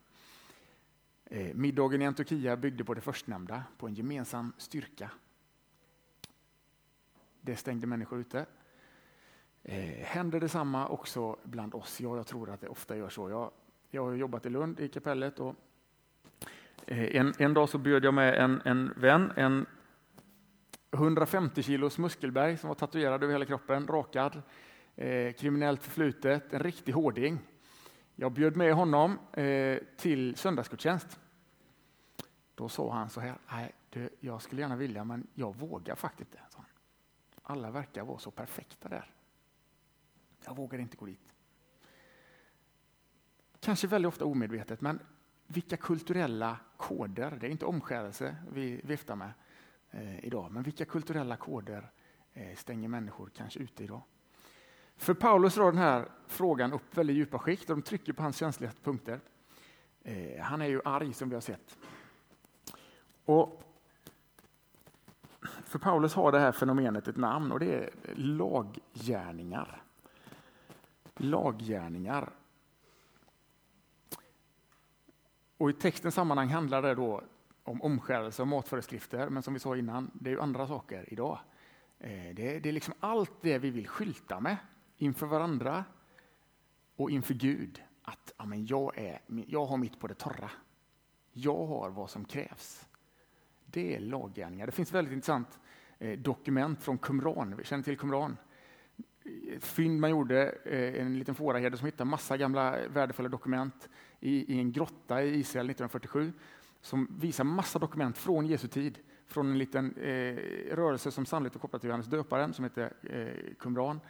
Eh, 1.24 1.54
middagen 1.54 2.02
i 2.02 2.06
Antiochia 2.06 2.56
byggde 2.56 2.84
på 2.84 2.94
det 2.94 3.00
förstnämnda, 3.00 3.64
på 3.78 3.86
en 3.86 3.94
gemensam 3.94 4.52
styrka. 4.58 5.10
Det 7.40 7.56
stängde 7.56 7.86
människor 7.86 8.20
ute. 8.20 8.46
Eh, 9.62 10.04
Händer 10.04 10.40
detsamma 10.40 10.88
också 10.88 11.38
bland 11.44 11.74
oss? 11.74 12.00
Ja, 12.00 12.16
jag 12.16 12.26
tror 12.26 12.50
att 12.50 12.60
det 12.60 12.68
ofta 12.68 12.96
gör 12.96 13.08
så. 13.08 13.30
Jag, 13.30 13.50
jag 13.90 14.04
har 14.04 14.12
jobbat 14.12 14.46
i 14.46 14.50
Lund 14.50 14.80
i 14.80 14.88
kapellet 14.88 15.40
och 15.40 15.56
eh, 16.86 17.16
en, 17.16 17.32
en 17.38 17.54
dag 17.54 17.68
så 17.68 17.78
bjöd 17.78 18.04
jag 18.04 18.14
med 18.14 18.34
en, 18.34 18.60
en 18.64 18.92
vän, 18.96 19.32
en 19.36 19.66
150 20.94 21.62
kilos 21.62 21.98
muskelberg 21.98 22.56
som 22.56 22.68
var 22.68 22.74
tatuerad 22.74 23.22
över 23.22 23.32
hela 23.32 23.44
kroppen, 23.44 23.86
rakad, 23.86 24.42
eh, 24.96 25.32
kriminellt 25.32 25.82
förflutet, 25.82 26.52
en 26.52 26.60
riktig 26.60 26.92
hårding. 26.92 27.38
Jag 28.14 28.32
bjöd 28.32 28.56
med 28.56 28.74
honom 28.74 29.18
eh, 29.32 29.78
till 29.96 30.36
söndagsgudstjänst. 30.36 31.20
Då 32.54 32.68
sa 32.68 32.92
han 32.92 33.10
så 33.10 33.20
här, 33.20 33.38
nej, 33.52 33.74
du, 33.90 34.08
jag 34.20 34.42
skulle 34.42 34.60
gärna 34.60 34.76
vilja 34.76 35.04
men 35.04 35.26
jag 35.34 35.56
vågar 35.56 35.94
faktiskt 35.94 36.30
inte. 36.30 36.44
Alla 37.46 37.70
verkar 37.70 38.04
vara 38.04 38.18
så 38.18 38.30
perfekta 38.30 38.88
där. 38.88 39.10
Jag 40.46 40.56
vågar 40.56 40.78
inte 40.78 40.96
gå 40.96 41.06
dit. 41.06 41.32
Kanske 43.60 43.86
väldigt 43.86 44.08
ofta 44.08 44.24
omedvetet, 44.24 44.80
men 44.80 45.00
vilka 45.46 45.76
kulturella 45.76 46.58
koder, 46.76 47.38
det 47.40 47.46
är 47.46 47.50
inte 47.50 47.64
omskärelse 47.64 48.36
vi 48.52 48.80
viftar 48.84 49.16
med 49.16 49.28
eh, 49.28 49.32
Eh, 49.96 50.24
idag, 50.24 50.52
men 50.52 50.62
vilka 50.62 50.84
kulturella 50.84 51.36
koder 51.36 51.90
eh, 52.32 52.56
stänger 52.56 52.88
människor 52.88 53.30
kanske 53.36 53.60
ute 53.60 53.84
idag? 53.84 54.02
För 54.96 55.14
Paulus 55.14 55.54
drar 55.54 55.64
den 55.64 55.78
här 55.78 56.08
frågan 56.26 56.72
upp 56.72 56.96
väldigt 56.96 57.16
djupa 57.16 57.38
skikt 57.38 57.70
och 57.70 57.76
de 57.76 57.82
trycker 57.82 58.12
på 58.12 58.22
hans 58.22 58.36
känsliga 58.36 58.70
punkter. 58.82 59.20
Eh, 60.02 60.40
han 60.40 60.62
är 60.62 60.66
ju 60.66 60.80
arg 60.84 61.12
som 61.12 61.28
vi 61.28 61.34
har 61.34 61.40
sett. 61.40 61.78
Och 63.24 63.62
för 65.64 65.78
Paulus 65.78 66.14
har 66.14 66.32
det 66.32 66.38
här 66.38 66.52
fenomenet 66.52 67.08
ett 67.08 67.16
namn 67.16 67.52
och 67.52 67.60
det 67.60 67.74
är 67.74 67.90
laggärningar. 68.14 69.82
Laggärningar. 71.16 72.30
Och 75.56 75.70
I 75.70 75.72
textens 75.72 76.14
sammanhang 76.14 76.48
handlar 76.48 76.82
det 76.82 76.94
då 76.94 77.22
om 77.64 77.82
omskärelse 77.82 78.42
och 78.42 78.48
matföreskrifter, 78.48 79.28
men 79.28 79.42
som 79.42 79.54
vi 79.54 79.60
sa 79.60 79.76
innan, 79.76 80.10
det 80.14 80.30
är 80.30 80.34
ju 80.34 80.40
andra 80.40 80.66
saker 80.66 81.12
idag. 81.12 81.38
Eh, 81.98 82.34
det 82.34 82.56
är, 82.56 82.60
det 82.60 82.68
är 82.68 82.72
liksom 82.72 82.94
allt 83.00 83.32
det 83.40 83.58
vi 83.58 83.70
vill 83.70 83.88
skylta 83.88 84.40
med 84.40 84.56
inför 84.96 85.26
varandra 85.26 85.84
och 86.96 87.10
inför 87.10 87.34
Gud. 87.34 87.82
Att 88.02 88.32
amen, 88.36 88.66
jag, 88.66 88.98
är, 88.98 89.20
jag 89.26 89.66
har 89.66 89.76
mitt 89.76 90.00
på 90.00 90.06
det 90.06 90.14
torra. 90.14 90.50
Jag 91.32 91.66
har 91.66 91.90
vad 91.90 92.10
som 92.10 92.24
krävs. 92.24 92.88
Det 93.66 93.96
är 93.96 94.00
laggärningar. 94.00 94.66
Det 94.66 94.72
finns 94.72 94.92
väldigt 94.92 95.14
intressant 95.14 95.60
eh, 95.98 96.18
dokument 96.18 96.82
från 96.82 96.98
Qumran. 96.98 97.56
Vi 97.56 97.64
känner 97.64 97.84
till 97.84 97.98
Qumran. 97.98 98.36
Ett 99.52 99.64
fynd 99.64 100.00
man 100.00 100.10
gjorde, 100.10 100.50
eh, 100.64 101.02
en 101.02 101.18
liten 101.18 101.34
fåraherde 101.34 101.76
som 101.76 101.86
hittade 101.86 102.10
massa 102.10 102.36
gamla 102.36 102.88
värdefulla 102.88 103.28
dokument 103.28 103.88
i, 104.20 104.54
i 104.54 104.58
en 104.58 104.72
grotta 104.72 105.22
i 105.22 105.38
Israel 105.38 105.70
1947 105.70 106.32
som 106.84 107.08
visar 107.10 107.44
massa 107.44 107.78
dokument 107.78 108.18
från 108.18 108.46
Jesu 108.46 108.68
tid, 108.68 108.98
från 109.26 109.50
en 109.50 109.58
liten 109.58 109.96
eh, 109.96 110.36
rörelse 110.76 111.10
som 111.10 111.26
sannolikt 111.26 111.56
är 111.56 111.60
kopplad 111.60 111.80
till 111.80 111.88
Johannes 111.88 112.06
döparen 112.06 112.54
som 112.54 112.64
heter 112.64 112.92
eh, 113.02 113.54
Qumran. 113.58 114.00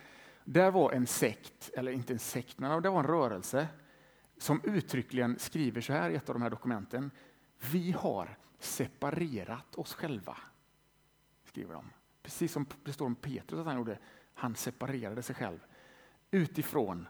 Där 0.45 0.71
var 0.71 0.93
en 0.93 1.07
sekt, 1.07 1.71
eller 1.75 1.93
inte 1.93 2.13
en 2.13 2.19
sekt, 2.19 2.59
men 2.59 2.83
det 2.83 2.91
var 2.91 2.99
en 2.99 3.07
rörelse 3.07 3.69
som 4.39 4.61
uttryckligen 4.65 5.39
skriver 5.39 5.81
så 5.81 5.93
här 5.93 6.11
i 6.11 6.15
ett 6.15 6.29
av 6.29 6.35
de 6.35 6.43
här 6.43 6.51
dokumenten. 6.51 7.11
Vi 7.71 7.93
har 7.93 8.37
separerat 8.59 9.75
oss 9.75 9.95
själva, 9.95 10.37
skriver 11.45 11.75
de. 11.75 11.91
Precis 12.23 12.53
som 12.53 12.67
det 12.85 12.93
står 12.93 13.07
om 13.07 13.15
Petrus 13.15 13.61
att 13.61 13.67
han 13.67 13.77
gjorde. 13.77 13.99
Han 14.35 14.55
separerade 14.55 15.23
sig 15.23 15.37
själv 15.37 15.59
utifrån 16.31 17.07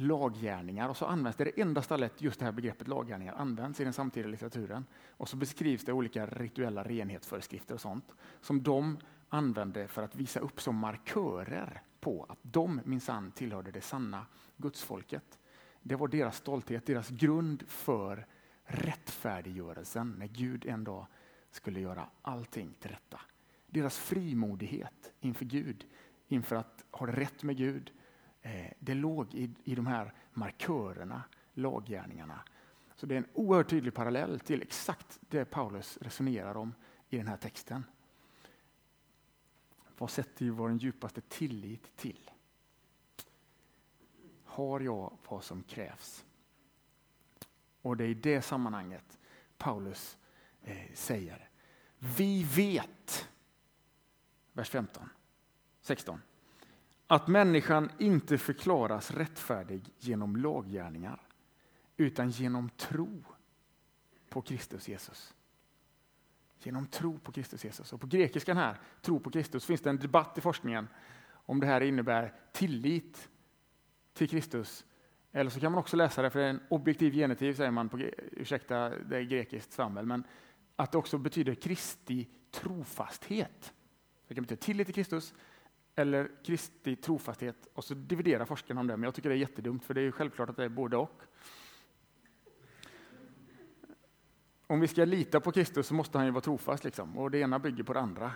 laggärningar 0.00 0.88
och 0.88 0.96
så 0.96 1.06
används 1.06 1.36
det, 1.36 1.44
det 1.44 1.60
enda 1.60 1.82
stället 1.82 2.22
just 2.22 2.38
det 2.38 2.44
här 2.44 2.52
begreppet 2.52 2.88
laggärningar 2.88 3.34
används 3.34 3.80
i 3.80 3.84
den 3.84 3.92
samtida 3.92 4.28
litteraturen. 4.28 4.84
Och 5.10 5.28
så 5.28 5.36
beskrivs 5.36 5.84
det 5.84 5.92
olika 5.92 6.26
rituella 6.26 6.84
renhetsföreskrifter 6.84 7.74
och 7.74 7.80
sånt 7.80 8.12
som 8.40 8.62
de 8.62 8.98
använde 9.28 9.88
för 9.88 10.02
att 10.02 10.16
visa 10.16 10.40
upp 10.40 10.60
som 10.60 10.76
markörer 10.76 11.82
på 12.00 12.26
att 12.28 12.38
de 12.42 12.80
minsann 12.84 13.30
tillhörde 13.30 13.70
det 13.70 13.80
sanna 13.80 14.26
gudsfolket. 14.56 15.38
Det 15.82 15.96
var 15.96 16.08
deras 16.08 16.36
stolthet, 16.36 16.86
deras 16.86 17.08
grund 17.08 17.62
för 17.68 18.26
rättfärdiggörelsen 18.64 20.14
när 20.18 20.26
Gud 20.26 20.66
en 20.66 20.84
dag 20.84 21.06
skulle 21.50 21.80
göra 21.80 22.08
allting 22.22 22.74
till 22.80 22.90
rätta. 22.90 23.20
Deras 23.66 23.98
frimodighet 23.98 25.12
inför 25.20 25.44
Gud, 25.44 25.86
inför 26.28 26.56
att 26.56 26.84
ha 26.90 27.06
det 27.06 27.12
rätt 27.12 27.42
med 27.42 27.56
Gud, 27.56 27.92
Eh, 28.42 28.72
det 28.78 28.94
låg 28.94 29.34
i, 29.34 29.50
i 29.64 29.74
de 29.74 29.86
här 29.86 30.12
markörerna, 30.32 31.22
laggärningarna. 31.54 32.40
Så 32.94 33.06
det 33.06 33.14
är 33.14 33.18
en 33.18 33.28
oerhört 33.34 33.68
tydlig 33.68 33.94
parallell 33.94 34.40
till 34.40 34.62
exakt 34.62 35.18
det 35.20 35.44
Paulus 35.44 35.98
resonerar 36.00 36.56
om 36.56 36.74
i 37.08 37.16
den 37.16 37.28
här 37.28 37.36
texten. 37.36 37.84
Vad 39.98 40.10
sätter 40.10 40.44
vi 40.44 40.50
vår 40.50 40.72
djupaste 40.72 41.20
tillit 41.20 41.96
till? 41.96 42.30
Har 44.44 44.80
jag 44.80 45.18
vad 45.28 45.44
som 45.44 45.62
krävs? 45.62 46.24
Och 47.82 47.96
det 47.96 48.04
är 48.04 48.08
i 48.08 48.14
det 48.14 48.42
sammanhanget 48.42 49.18
Paulus 49.58 50.18
eh, 50.62 50.94
säger, 50.94 51.48
vi 51.98 52.44
vet, 52.44 53.28
vers 54.52 54.70
15, 54.70 55.08
16, 55.80 56.22
att 57.10 57.28
människan 57.28 57.90
inte 57.98 58.38
förklaras 58.38 59.10
rättfärdig 59.10 59.82
genom 59.98 60.36
laggärningar 60.36 61.20
utan 61.96 62.30
genom 62.30 62.70
tro 62.70 63.24
på 64.28 64.42
Kristus 64.42 64.88
Jesus. 64.88 65.34
Genom 66.62 66.86
tro 66.86 67.18
på 67.18 67.32
Kristus 67.32 67.64
Jesus. 67.64 67.92
Och 67.92 68.00
på 68.00 68.06
grekiskan 68.06 68.56
här, 68.56 68.80
tro 69.00 69.20
på 69.20 69.30
Kristus, 69.30 69.64
finns 69.64 69.80
det 69.80 69.90
en 69.90 69.98
debatt 69.98 70.38
i 70.38 70.40
forskningen 70.40 70.88
om 71.30 71.60
det 71.60 71.66
här 71.66 71.80
innebär 71.80 72.32
tillit 72.52 73.28
till 74.12 74.28
Kristus 74.28 74.84
eller 75.32 75.50
så 75.50 75.60
kan 75.60 75.72
man 75.72 75.78
också 75.78 75.96
läsa 75.96 76.22
det, 76.22 76.30
för 76.30 76.38
det 76.38 76.44
är 76.44 76.50
en 76.50 76.60
objektiv 76.68 77.12
genitiv, 77.12 77.54
säger 77.54 77.70
man, 77.70 77.88
på, 77.88 77.98
ursäkta 78.32 78.88
det 78.88 79.16
är 79.16 79.22
grekiskt 79.22 79.72
svammel, 79.72 80.06
men 80.06 80.24
att 80.76 80.92
det 80.92 80.98
också 80.98 81.18
betyder 81.18 81.54
Kristi 81.54 82.28
trofasthet. 82.50 83.74
Det 84.28 84.34
kan 84.34 84.42
betyda 84.42 84.60
tillit 84.60 84.86
till 84.86 84.94
Kristus 84.94 85.34
eller 85.98 86.30
Kristi 86.44 86.96
trofasthet 86.96 87.68
och 87.74 87.84
så 87.84 87.94
dividerar 87.94 88.44
forskarna 88.44 88.80
om 88.80 88.86
det, 88.86 88.96
men 88.96 89.04
jag 89.04 89.14
tycker 89.14 89.28
det 89.28 89.34
är 89.34 89.38
jättedumt 89.38 89.84
för 89.84 89.94
det 89.94 90.00
är 90.00 90.10
självklart 90.10 90.50
att 90.50 90.56
det 90.56 90.64
är 90.64 90.68
både 90.68 90.96
och. 90.96 91.22
Om 94.66 94.80
vi 94.80 94.88
ska 94.88 95.04
lita 95.04 95.40
på 95.40 95.52
Kristus 95.52 95.86
så 95.86 95.94
måste 95.94 96.18
han 96.18 96.26
ju 96.26 96.30
vara 96.30 96.40
trofast 96.40 96.84
liksom, 96.84 97.18
och 97.18 97.30
det 97.30 97.38
ena 97.38 97.58
bygger 97.58 97.84
på 97.84 97.92
det 97.92 98.00
andra. 98.00 98.32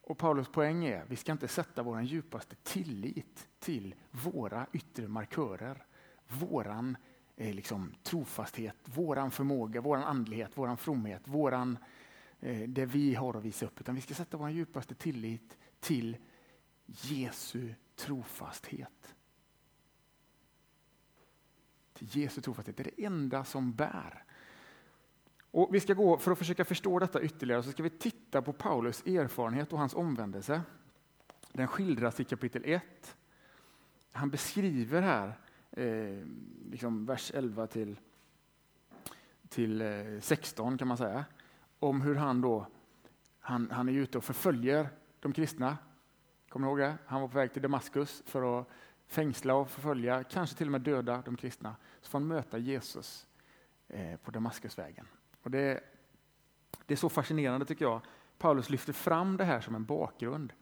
Och 0.00 0.18
Paulus 0.18 0.48
poäng 0.48 0.84
är, 0.84 1.04
vi 1.08 1.16
ska 1.16 1.32
inte 1.32 1.48
sätta 1.48 1.82
vår 1.82 2.02
djupaste 2.02 2.56
tillit 2.62 3.48
till 3.58 3.94
våra 4.10 4.66
yttre 4.72 5.08
markörer 5.08 5.86
våran 6.28 6.96
eh, 7.36 7.54
liksom, 7.54 7.94
trofasthet, 8.02 8.76
våran 8.84 9.30
förmåga, 9.30 9.80
våran 9.80 10.04
andlighet, 10.04 10.58
våran 10.58 10.76
fromhet, 10.76 11.22
våran, 11.24 11.78
eh, 12.40 12.68
det 12.68 12.86
vi 12.86 13.14
har 13.14 13.34
att 13.34 13.44
visa 13.44 13.66
upp. 13.66 13.80
Utan 13.80 13.94
vi 13.94 14.00
ska 14.00 14.14
sätta 14.14 14.36
vår 14.36 14.50
djupaste 14.50 14.94
tillit 14.94 15.58
till 15.80 16.16
Jesu 17.00 17.74
trofasthet. 17.96 19.14
Till 21.92 22.08
Jesu 22.16 22.40
trofasthet, 22.40 22.76
det 22.76 22.82
är 22.82 22.92
det 22.96 23.04
enda 23.04 23.44
som 23.44 23.72
bär. 23.72 24.24
Och 25.50 25.74
vi 25.74 25.80
ska 25.80 25.94
gå, 25.94 26.18
för 26.18 26.32
att 26.32 26.38
försöka 26.38 26.64
förstå 26.64 26.98
detta 26.98 27.22
ytterligare, 27.22 27.62
så 27.62 27.70
ska 27.70 27.82
vi 27.82 27.90
titta 27.90 28.42
på 28.42 28.52
Paulus 28.52 29.06
erfarenhet 29.06 29.72
och 29.72 29.78
hans 29.78 29.94
omvändelse. 29.94 30.62
Den 31.52 31.68
skildras 31.68 32.20
i 32.20 32.24
kapitel 32.24 32.62
1. 32.64 33.16
Han 34.12 34.30
beskriver 34.30 35.02
här, 35.02 35.38
eh, 35.70 36.26
liksom 36.70 37.06
vers 37.06 37.32
11 37.34 37.66
till, 37.66 37.98
till 39.48 39.80
eh, 39.80 40.20
16 40.20 40.78
kan 40.78 40.88
man 40.88 40.96
säga, 40.96 41.24
om 41.78 42.00
hur 42.00 42.14
han 42.14 42.40
då 42.40 42.66
han, 43.42 43.70
han 43.70 43.88
är 43.88 43.92
ute 43.92 44.18
och 44.18 44.24
förföljer 44.24 44.88
de 45.20 45.32
kristna. 45.32 45.78
Kommer 46.52 46.66
ni 46.66 46.70
ihåg 46.70 46.78
det? 46.78 46.98
Han 47.06 47.20
var 47.20 47.28
på 47.28 47.34
väg 47.34 47.52
till 47.52 47.62
Damaskus 47.62 48.22
för 48.26 48.60
att 48.60 48.68
fängsla 49.06 49.54
och 49.54 49.70
förfölja, 49.70 50.24
kanske 50.24 50.56
till 50.56 50.66
och 50.66 50.72
med 50.72 50.80
döda 50.80 51.22
de 51.24 51.36
kristna. 51.36 51.76
Så 52.00 52.10
får 52.10 52.18
han 52.18 52.28
möta 52.28 52.58
Jesus 52.58 53.26
eh, 53.88 54.16
på 54.16 54.30
Damaskusvägen. 54.30 55.06
Och 55.42 55.50
det, 55.50 55.84
det 56.86 56.94
är 56.94 56.96
så 56.96 57.08
fascinerande 57.08 57.66
tycker 57.66 57.84
jag. 57.84 58.00
Paulus 58.38 58.70
lyfter 58.70 58.92
fram 58.92 59.36
det 59.36 59.44
här 59.44 59.60
som 59.60 59.74
en 59.74 59.84
bakgrund. 59.84 60.52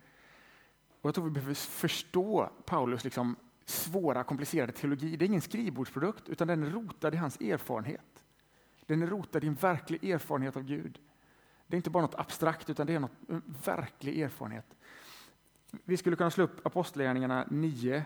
Och 1.00 1.08
jag 1.08 1.14
tror 1.14 1.24
vi 1.24 1.30
behöver 1.30 1.54
förstå 1.54 2.50
Paulus 2.64 3.04
liksom 3.04 3.36
svåra, 3.64 4.24
komplicerade 4.24 4.72
teologi. 4.72 5.16
Det 5.16 5.24
är 5.24 5.26
ingen 5.26 5.40
skrivbordsprodukt, 5.40 6.28
utan 6.28 6.48
den 6.48 6.62
är 6.62 6.70
rotad 6.70 7.14
i 7.14 7.16
hans 7.16 7.40
erfarenhet. 7.40 8.24
Den 8.86 9.02
är 9.02 9.06
rotad 9.06 9.44
i 9.44 9.46
en 9.46 9.54
verklig 9.54 10.10
erfarenhet 10.10 10.56
av 10.56 10.62
Gud. 10.62 10.98
Det 11.66 11.74
är 11.74 11.76
inte 11.76 11.90
bara 11.90 12.02
något 12.02 12.14
abstrakt, 12.14 12.70
utan 12.70 12.86
det 12.86 12.94
är 12.94 13.00
något, 13.00 13.28
en 13.28 13.54
verklig 13.64 14.20
erfarenhet. 14.20 14.76
Vi 15.84 15.96
skulle 15.96 16.16
kunna 16.16 16.30
slå 16.30 16.44
upp 16.44 16.66
Apostlagärningarna 16.66 17.46
9, 17.50 18.04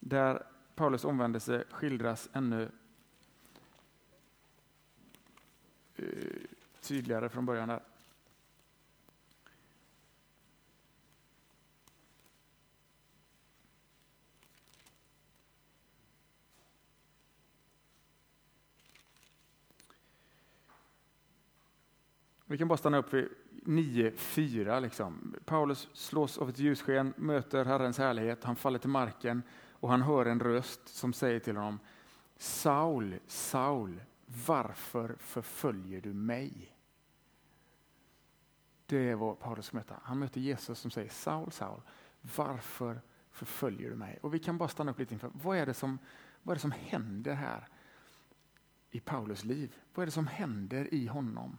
där 0.00 0.42
Paulus 0.74 1.04
omvändelse 1.04 1.64
skildras 1.70 2.28
ännu 2.32 2.70
eh, 5.96 6.04
tydligare 6.80 7.28
från 7.28 7.46
början. 7.46 7.68
Där. 7.68 7.80
Vi 22.50 22.58
kan 22.58 22.68
bara 22.68 22.76
stanna 22.76 22.98
upp 22.98 23.14
vid 23.14 23.28
9.4. 23.64 24.80
Liksom. 24.80 25.34
Paulus 25.44 25.88
slås 25.92 26.38
av 26.38 26.48
ett 26.48 26.58
ljussken, 26.58 27.14
möter 27.16 27.64
Herrens 27.64 27.98
härlighet, 27.98 28.44
han 28.44 28.56
faller 28.56 28.78
till 28.78 28.90
marken 28.90 29.42
och 29.72 29.90
han 29.90 30.02
hör 30.02 30.26
en 30.26 30.40
röst 30.40 30.88
som 30.88 31.12
säger 31.12 31.40
till 31.40 31.56
honom 31.56 31.78
Saul, 32.36 33.18
Saul, 33.26 34.02
varför 34.46 35.16
förföljer 35.18 36.00
du 36.00 36.12
mig? 36.12 36.76
Det 38.86 39.10
är 39.10 39.14
vad 39.14 39.38
Paulus 39.38 39.72
möter. 39.72 39.96
Han 40.02 40.18
möter 40.18 40.40
Jesus 40.40 40.78
som 40.78 40.90
säger 40.90 41.08
Saul, 41.08 41.52
Saul, 41.52 41.80
varför 42.36 43.00
förföljer 43.30 43.90
du 43.90 43.96
mig? 43.96 44.18
Och 44.22 44.34
vi 44.34 44.38
kan 44.38 44.58
bara 44.58 44.68
stanna 44.68 44.90
upp 44.90 44.98
lite 44.98 45.14
inför, 45.14 45.30
vad 45.34 45.56
är 45.56 45.66
det 45.66 45.74
som, 45.74 45.98
vad 46.42 46.52
är 46.52 46.56
det 46.56 46.60
som 46.60 46.72
händer 46.72 47.34
här 47.34 47.68
i 48.90 49.00
Paulus 49.00 49.44
liv? 49.44 49.74
Vad 49.94 50.02
är 50.02 50.06
det 50.06 50.12
som 50.12 50.26
händer 50.26 50.94
i 50.94 51.06
honom? 51.06 51.58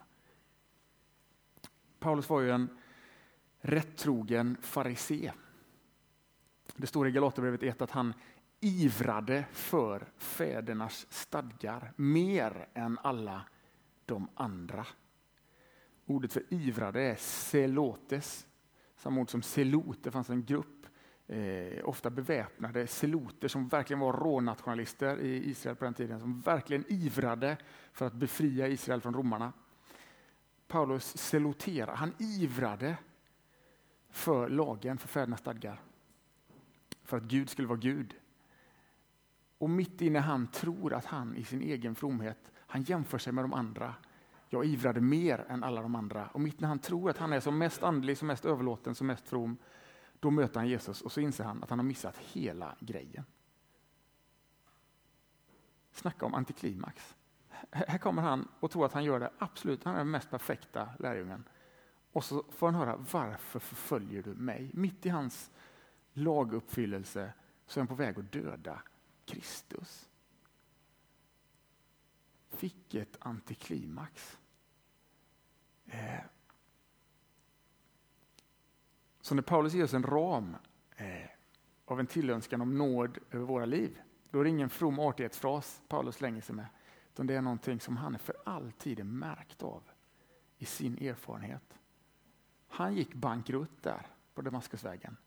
Paulus 2.00 2.30
var 2.30 2.42
ju 2.42 2.52
en 2.52 2.70
rättrogen 3.62 4.58
farisé. 4.62 5.32
Det 6.76 6.88
står 6.88 7.08
i 7.08 7.12
Galaterbrevet 7.12 7.64
1 7.64 7.82
att 7.82 7.92
han 7.92 8.14
ivrade 8.60 9.46
för 9.52 10.08
fädernas 10.18 11.08
stadgar 11.10 11.94
mer 11.96 12.68
än 12.74 13.00
alla 13.04 13.42
de 14.06 14.28
andra. 14.36 14.86
Ordet 16.06 16.34
för 16.34 16.44
ivrade 16.50 17.02
är 17.02 17.16
selotes, 17.16 18.48
samma 18.96 19.22
ord 19.22 19.30
som 19.30 19.42
selot. 19.42 20.04
Det 20.04 20.12
fanns 20.12 20.30
en 20.30 20.46
grupp, 20.46 20.86
eh, 21.28 21.90
ofta 21.90 22.10
beväpnade 22.10 22.88
seloter 22.88 23.48
som 23.48 23.68
verkligen 23.68 24.00
var 24.00 24.14
rånationalister 24.14 25.20
i 25.20 25.50
Israel 25.50 25.76
på 25.76 25.86
den 25.86 25.94
tiden, 25.94 26.20
som 26.20 26.42
verkligen 26.42 26.86
ivrade 26.88 27.58
för 27.94 28.08
att 28.08 28.14
befria 28.14 28.68
Israel 28.68 29.02
från 29.02 29.14
romarna. 29.14 29.54
Paulus 30.70 31.18
selotera, 31.18 31.96
han 31.96 32.14
ivrade 32.20 32.98
för 34.10 34.50
lagen, 34.50 34.98
för 34.98 35.08
fädernas 35.08 35.40
stadgar. 35.40 35.82
För 37.04 37.18
att 37.18 37.24
Gud 37.24 37.50
skulle 37.50 37.68
vara 37.68 37.80
Gud. 37.80 38.16
Och 39.58 39.70
mitt 39.70 40.02
inne 40.02 40.20
han 40.20 40.48
tror 40.48 40.94
att 40.94 41.06
han 41.06 41.36
i 41.36 41.44
sin 41.44 41.62
egen 41.62 41.96
fromhet, 41.96 42.52
han 42.56 42.82
jämför 42.82 43.18
sig 43.18 43.34
med 43.34 43.44
de 43.44 43.54
andra. 43.54 43.96
Jag 44.50 44.66
ivrade 44.66 45.02
mer 45.02 45.46
än 45.50 45.64
alla 45.64 45.82
de 45.82 45.96
andra. 45.96 46.28
Och 46.28 46.42
mitt 46.42 46.60
när 46.60 46.68
han 46.68 46.80
tror 46.80 47.10
att 47.10 47.18
han 47.18 47.34
är 47.34 47.40
som 47.40 47.58
mest 47.58 47.84
andlig, 47.84 48.18
som 48.18 48.28
mest 48.28 48.46
överlåten, 48.46 48.96
som 48.96 49.08
mest 49.08 49.28
from, 49.28 49.58
då 50.20 50.32
möter 50.32 50.60
han 50.60 50.70
Jesus 50.70 51.02
och 51.02 51.12
så 51.12 51.22
inser 51.22 51.44
han 51.44 51.64
att 51.64 51.70
han 51.70 51.80
har 51.80 51.86
missat 51.86 52.18
hela 52.18 52.76
grejen. 52.80 53.24
Snacka 55.92 56.26
om 56.26 56.34
antiklimax. 56.34 57.16
Här 57.72 57.98
kommer 57.98 58.22
han 58.22 58.48
och 58.60 58.72
tror 58.72 58.86
att 58.86 58.94
han 58.94 59.04
gör 59.04 59.20
det 59.20 59.32
absolut, 59.38 59.84
han 59.84 59.94
är 59.94 59.98
den 59.98 60.12
mest 60.12 60.30
perfekta 60.30 60.90
lärjungen. 61.00 61.44
Och 62.12 62.24
så 62.24 62.44
får 62.50 62.68
han 62.68 62.76
höra, 62.76 62.98
varför 63.12 63.60
förföljer 63.60 64.24
du 64.24 64.34
mig? 64.34 64.72
Mitt 64.74 65.06
i 65.06 65.10
hans 65.10 65.52
laguppfyllelse 66.14 67.34
så 67.66 67.80
är 67.80 67.82
han 67.82 67.88
på 67.88 67.96
väg 67.96 68.20
att 68.20 68.32
döda 68.32 68.82
Kristus. 69.26 70.10
Vilket 72.60 73.18
antiklimax. 73.20 74.38
Eh. 75.86 76.24
Så 79.22 79.36
när 79.36 79.42
Paulus 79.42 79.74
ger 79.74 79.84
oss 79.84 79.94
en 79.94 80.04
ram 80.04 80.56
eh, 80.96 81.30
av 81.86 82.00
en 82.00 82.08
tillönskan 82.08 82.62
om 82.62 82.78
nåd 82.78 83.18
över 83.32 83.46
våra 83.46 83.66
liv, 83.66 84.02
då 84.30 84.40
är 84.40 84.44
det 84.44 84.50
ingen 84.50 84.70
from 84.70 85.00
artighetsfras 85.00 85.82
Paulus 85.88 86.16
slänger 86.16 86.42
sig 86.42 86.56
med. 86.56 86.66
Utan 87.20 87.28
det 87.28 87.36
är 87.36 87.42
någonting 87.42 87.80
som 87.80 87.98
han 87.98 88.20
för 88.20 88.36
alltid 88.46 89.00
är 89.00 89.04
märkt 89.04 89.64
av 89.64 89.84
i 90.58 90.66
sin 90.66 90.98
erfarenhet. 90.98 91.80
Han 92.68 92.96
gick 92.96 93.14
bankrutt 93.14 93.84
där 93.84 94.08
på 94.34 94.42
Damaskusvägen. 94.42 95.18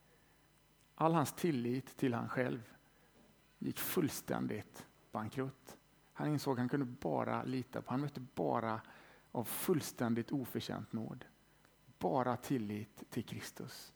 All 0.94 1.14
hans 1.14 1.32
tillit 1.32 1.96
till 1.96 2.14
han 2.14 2.28
själv 2.28 2.72
gick 3.58 3.78
fullständigt 3.78 4.86
bankrutt. 5.10 5.76
Han 6.12 6.28
insåg 6.28 6.52
att 6.52 6.58
han 6.58 6.68
kunde 6.68 6.86
bara 6.86 7.44
lita 7.44 7.82
på, 7.82 7.90
han 7.90 8.00
mötte 8.00 8.20
bara 8.34 8.80
av 9.32 9.44
fullständigt 9.44 10.32
oförtjänt 10.32 10.92
nåd. 10.92 11.24
Bara 11.98 12.36
tillit 12.36 13.10
till 13.10 13.24
Kristus. 13.24 13.92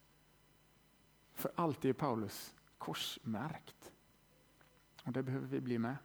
För 1.33 1.53
alltid 1.55 1.89
är 1.89 1.95
Paulus 1.95 2.55
korsmärkt. 2.79 3.93
Och 5.05 5.13
det 5.13 5.23
behöver 5.23 5.47
vi 5.47 5.61
bli 5.61 5.79
med 5.79 5.97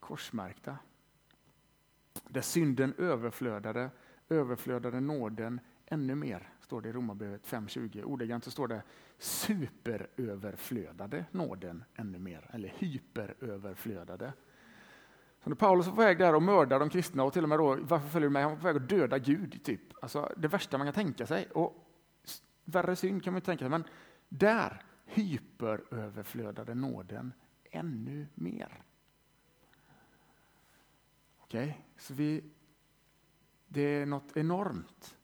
korsmärkta. 0.00 0.78
Där 2.28 2.40
synden 2.40 2.94
överflödade, 2.98 3.90
överflödade 4.28 5.00
nåden 5.00 5.60
ännu 5.86 6.14
mer, 6.14 6.48
står 6.60 6.80
det 6.80 6.88
i 6.88 6.92
Romarbrevet 6.92 7.46
5.20. 7.46 8.02
Ordagrant 8.02 8.44
så 8.44 8.50
står 8.50 8.68
det 8.68 8.82
superöverflödade 9.18 11.24
nåden 11.30 11.84
ännu 11.94 12.18
mer, 12.18 12.50
eller 12.52 12.68
hyperöverflödade. 12.68 14.32
Så 15.42 15.50
när 15.50 15.56
Paulus 15.56 15.86
var 15.86 15.94
på 15.94 16.00
väg 16.00 16.18
där 16.18 16.34
och 16.34 16.42
mördade 16.42 16.84
de 16.84 16.90
kristna 16.90 17.24
och 17.24 17.32
till 17.32 17.42
och 17.42 17.48
med 17.48 17.58
då, 17.58 17.78
varför 17.80 18.08
följer 18.08 18.28
du 18.28 18.32
mig? 18.32 18.42
Han 18.42 18.52
var 18.52 18.58
på 18.58 18.66
väg 18.66 18.76
att 18.76 18.88
döda 18.88 19.18
Gud, 19.18 19.64
typ. 19.64 19.80
Alltså 20.02 20.32
det 20.36 20.48
värsta 20.48 20.78
man 20.78 20.86
kan 20.86 20.94
tänka 20.94 21.26
sig. 21.26 21.46
Och 21.46 21.84
värre 22.64 22.96
synd 22.96 23.24
kan 23.24 23.32
man 23.32 23.38
inte 23.38 23.46
tänka 23.46 23.64
sig, 23.64 23.70
men 23.70 23.84
där 24.28 24.82
hyperöverflödade 25.04 26.74
nåden 26.74 27.32
ännu 27.70 28.26
mer. 28.34 28.82
Okay? 31.48 31.72
så 31.96 32.14
vi, 32.14 32.44
det 33.68 33.80
är 33.80 34.06
något 34.06 34.36
enormt. 34.36 35.16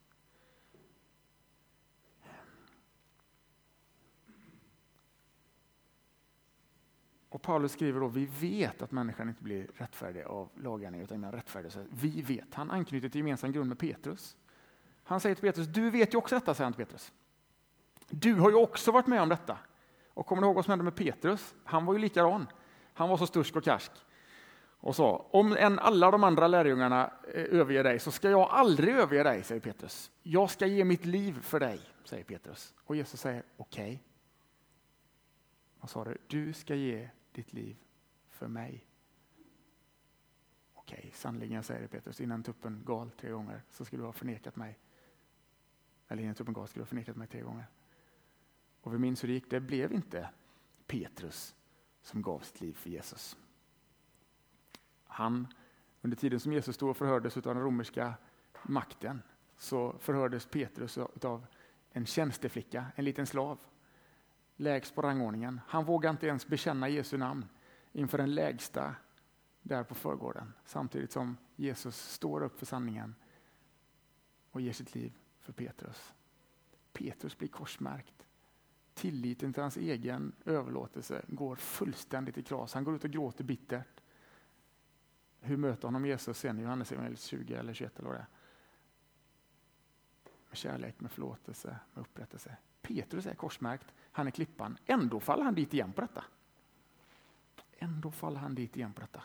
Och 7.29 7.41
Paulus 7.41 7.71
skriver 7.71 7.99
då, 7.99 8.07
vi 8.07 8.25
vet 8.25 8.81
att 8.81 8.91
människan 8.91 9.29
inte 9.29 9.43
blir 9.43 9.67
rättfärdig 9.75 10.23
av 10.23 10.49
lagarna 10.55 10.97
utan 10.97 11.21
den 11.21 11.31
rättfärdig. 11.31 11.71
Vi 11.89 12.21
vet. 12.21 12.53
Han 12.53 12.71
anknyter 12.71 13.09
till 13.09 13.19
gemensam 13.19 13.51
grund 13.51 13.69
med 13.69 13.79
Petrus. 13.79 14.37
Han 15.03 15.19
säger 15.19 15.35
till 15.35 15.41
Petrus, 15.41 15.67
du 15.67 15.89
vet 15.89 16.13
ju 16.13 16.17
också 16.17 16.35
detta, 16.35 16.53
säger 16.53 16.65
han 16.65 16.73
till 16.73 16.85
Petrus. 16.85 17.13
Du 18.09 18.33
har 18.33 18.49
ju 18.49 18.55
också 18.55 18.91
varit 18.91 19.07
med 19.07 19.21
om 19.21 19.29
detta. 19.29 19.57
Och 20.07 20.25
kommer 20.25 20.41
du 20.41 20.47
ihåg 20.47 20.55
vad 20.55 20.65
som 20.65 20.71
hände 20.71 20.83
med 20.83 20.95
Petrus? 20.95 21.55
Han 21.63 21.85
var 21.85 21.93
ju 21.93 21.99
likadan. 21.99 22.47
Han 22.93 23.09
var 23.09 23.17
så 23.17 23.27
stursk 23.27 23.55
och 23.55 23.63
karsk 23.63 23.91
och 24.85 24.95
sa, 24.95 25.27
om 25.31 25.53
än 25.57 25.79
alla 25.79 26.11
de 26.11 26.23
andra 26.23 26.47
lärjungarna 26.47 27.11
eh, 27.33 27.59
överger 27.59 27.83
dig 27.83 27.99
så 27.99 28.11
ska 28.11 28.29
jag 28.29 28.49
aldrig 28.49 28.95
överge 28.95 29.23
dig, 29.23 29.43
säger 29.43 29.61
Petrus. 29.61 30.11
Jag 30.23 30.49
ska 30.49 30.65
ge 30.65 30.85
mitt 30.85 31.05
liv 31.05 31.41
för 31.41 31.59
dig, 31.59 31.79
säger 32.03 32.23
Petrus. 32.23 32.73
Och 32.77 32.95
Jesus 32.95 33.21
säger, 33.21 33.43
okej. 33.57 33.83
Okay. 33.83 33.99
Vad 35.79 35.89
sa 35.89 36.03
du? 36.03 36.17
Du 36.27 36.53
ska 36.53 36.75
ge 36.75 37.09
ditt 37.31 37.53
liv 37.53 37.77
för 38.27 38.47
mig. 38.47 38.87
Okej, 40.73 40.97
okay, 40.99 41.11
sannerligen 41.11 41.63
säger 41.63 41.87
Petrus, 41.87 42.21
innan 42.21 42.43
tuppen 42.43 42.81
gal 42.85 43.11
tre 43.11 43.29
gånger 43.29 43.61
så 43.69 43.85
skulle 43.85 44.01
du 44.01 44.05
ha 44.05 44.13
förnekat 44.13 44.55
mig. 44.55 44.79
Eller 46.07 46.23
innan 46.23 46.35
tuppen 46.35 46.53
gal 46.53 46.67
skulle 46.67 46.81
du 46.81 46.85
ha 46.85 46.89
förnekat 46.89 47.15
mig 47.15 47.27
tre 47.27 47.41
gånger. 47.41 47.65
Och 48.81 48.93
vi 48.93 48.97
minns 48.97 49.23
hur 49.23 49.27
det 49.27 49.33
gick. 49.33 49.49
Det 49.49 49.59
blev 49.59 49.93
inte 49.93 50.29
Petrus 50.87 51.55
som 52.01 52.21
gav 52.21 52.39
sitt 52.39 52.61
liv 52.61 52.73
för 52.73 52.89
Jesus. 52.89 53.37
Han, 55.15 55.47
under 56.01 56.17
tiden 56.17 56.39
som 56.39 56.53
Jesus 56.53 56.75
stod 56.75 56.89
och 56.89 56.97
förhördes 56.97 57.37
av 57.37 57.43
den 57.43 57.59
romerska 57.63 58.13
makten 58.63 59.21
så 59.57 59.95
förhördes 59.99 60.45
Petrus 60.45 60.97
av 60.97 61.45
en 61.91 62.05
tjänsteflicka, 62.05 62.85
en 62.95 63.05
liten 63.05 63.27
slav, 63.27 63.59
lägst 64.55 64.95
på 64.95 65.01
rangordningen. 65.01 65.61
Han 65.67 65.85
vågade 65.85 66.11
inte 66.11 66.27
ens 66.27 66.47
bekänna 66.47 66.89
Jesu 66.89 67.17
namn 67.17 67.45
inför 67.91 68.17
den 68.17 68.35
lägsta 68.35 68.95
där 69.61 69.83
på 69.83 69.95
förgården, 69.95 70.53
samtidigt 70.65 71.11
som 71.11 71.37
Jesus 71.55 72.11
står 72.11 72.43
upp 72.43 72.59
för 72.59 72.65
sanningen 72.65 73.15
och 74.51 74.61
ger 74.61 74.73
sitt 74.73 74.95
liv 74.95 75.13
för 75.39 75.53
Petrus. 75.53 76.13
Petrus 76.93 77.37
blir 77.37 77.49
korsmärkt. 77.49 78.25
Tilliten 78.93 79.53
till 79.53 79.61
hans 79.61 79.77
egen 79.77 80.31
överlåtelse 80.45 81.21
går 81.27 81.55
fullständigt 81.55 82.37
i 82.37 82.43
kras. 82.43 82.73
Han 82.73 82.83
går 82.83 82.95
ut 82.95 83.03
och 83.03 83.11
gråter 83.11 83.43
bittert. 83.43 83.94
Hur 85.45 85.57
möter 85.57 85.87
honom 85.87 86.05
Jesus 86.05 86.37
sen 86.37 86.59
i 86.59 86.61
Johannes 86.61 87.21
20 87.21 87.53
eller 87.53 87.73
21 87.73 87.99
eller 87.99 88.09
vad 88.09 88.17
det 88.17 88.21
är? 88.21 88.27
Med 90.49 90.57
kärlek, 90.57 90.99
med 90.99 91.11
förlåtelse, 91.11 91.79
med 91.93 92.01
upprättelse. 92.01 92.57
Petrus 92.81 93.25
är 93.25 93.35
korsmärkt, 93.35 93.93
han 94.11 94.27
är 94.27 94.31
klippan. 94.31 94.77
Ändå 94.85 95.19
faller 95.19 95.43
han 95.43 95.55
dit 95.55 95.73
igen 95.73 95.93
på 95.93 96.01
detta. 96.01 96.23
Ändå 97.77 98.11
faller 98.11 98.39
han 98.39 98.55
dit 98.55 98.77
igen 98.77 98.93
på 98.93 99.01
detta. 99.01 99.23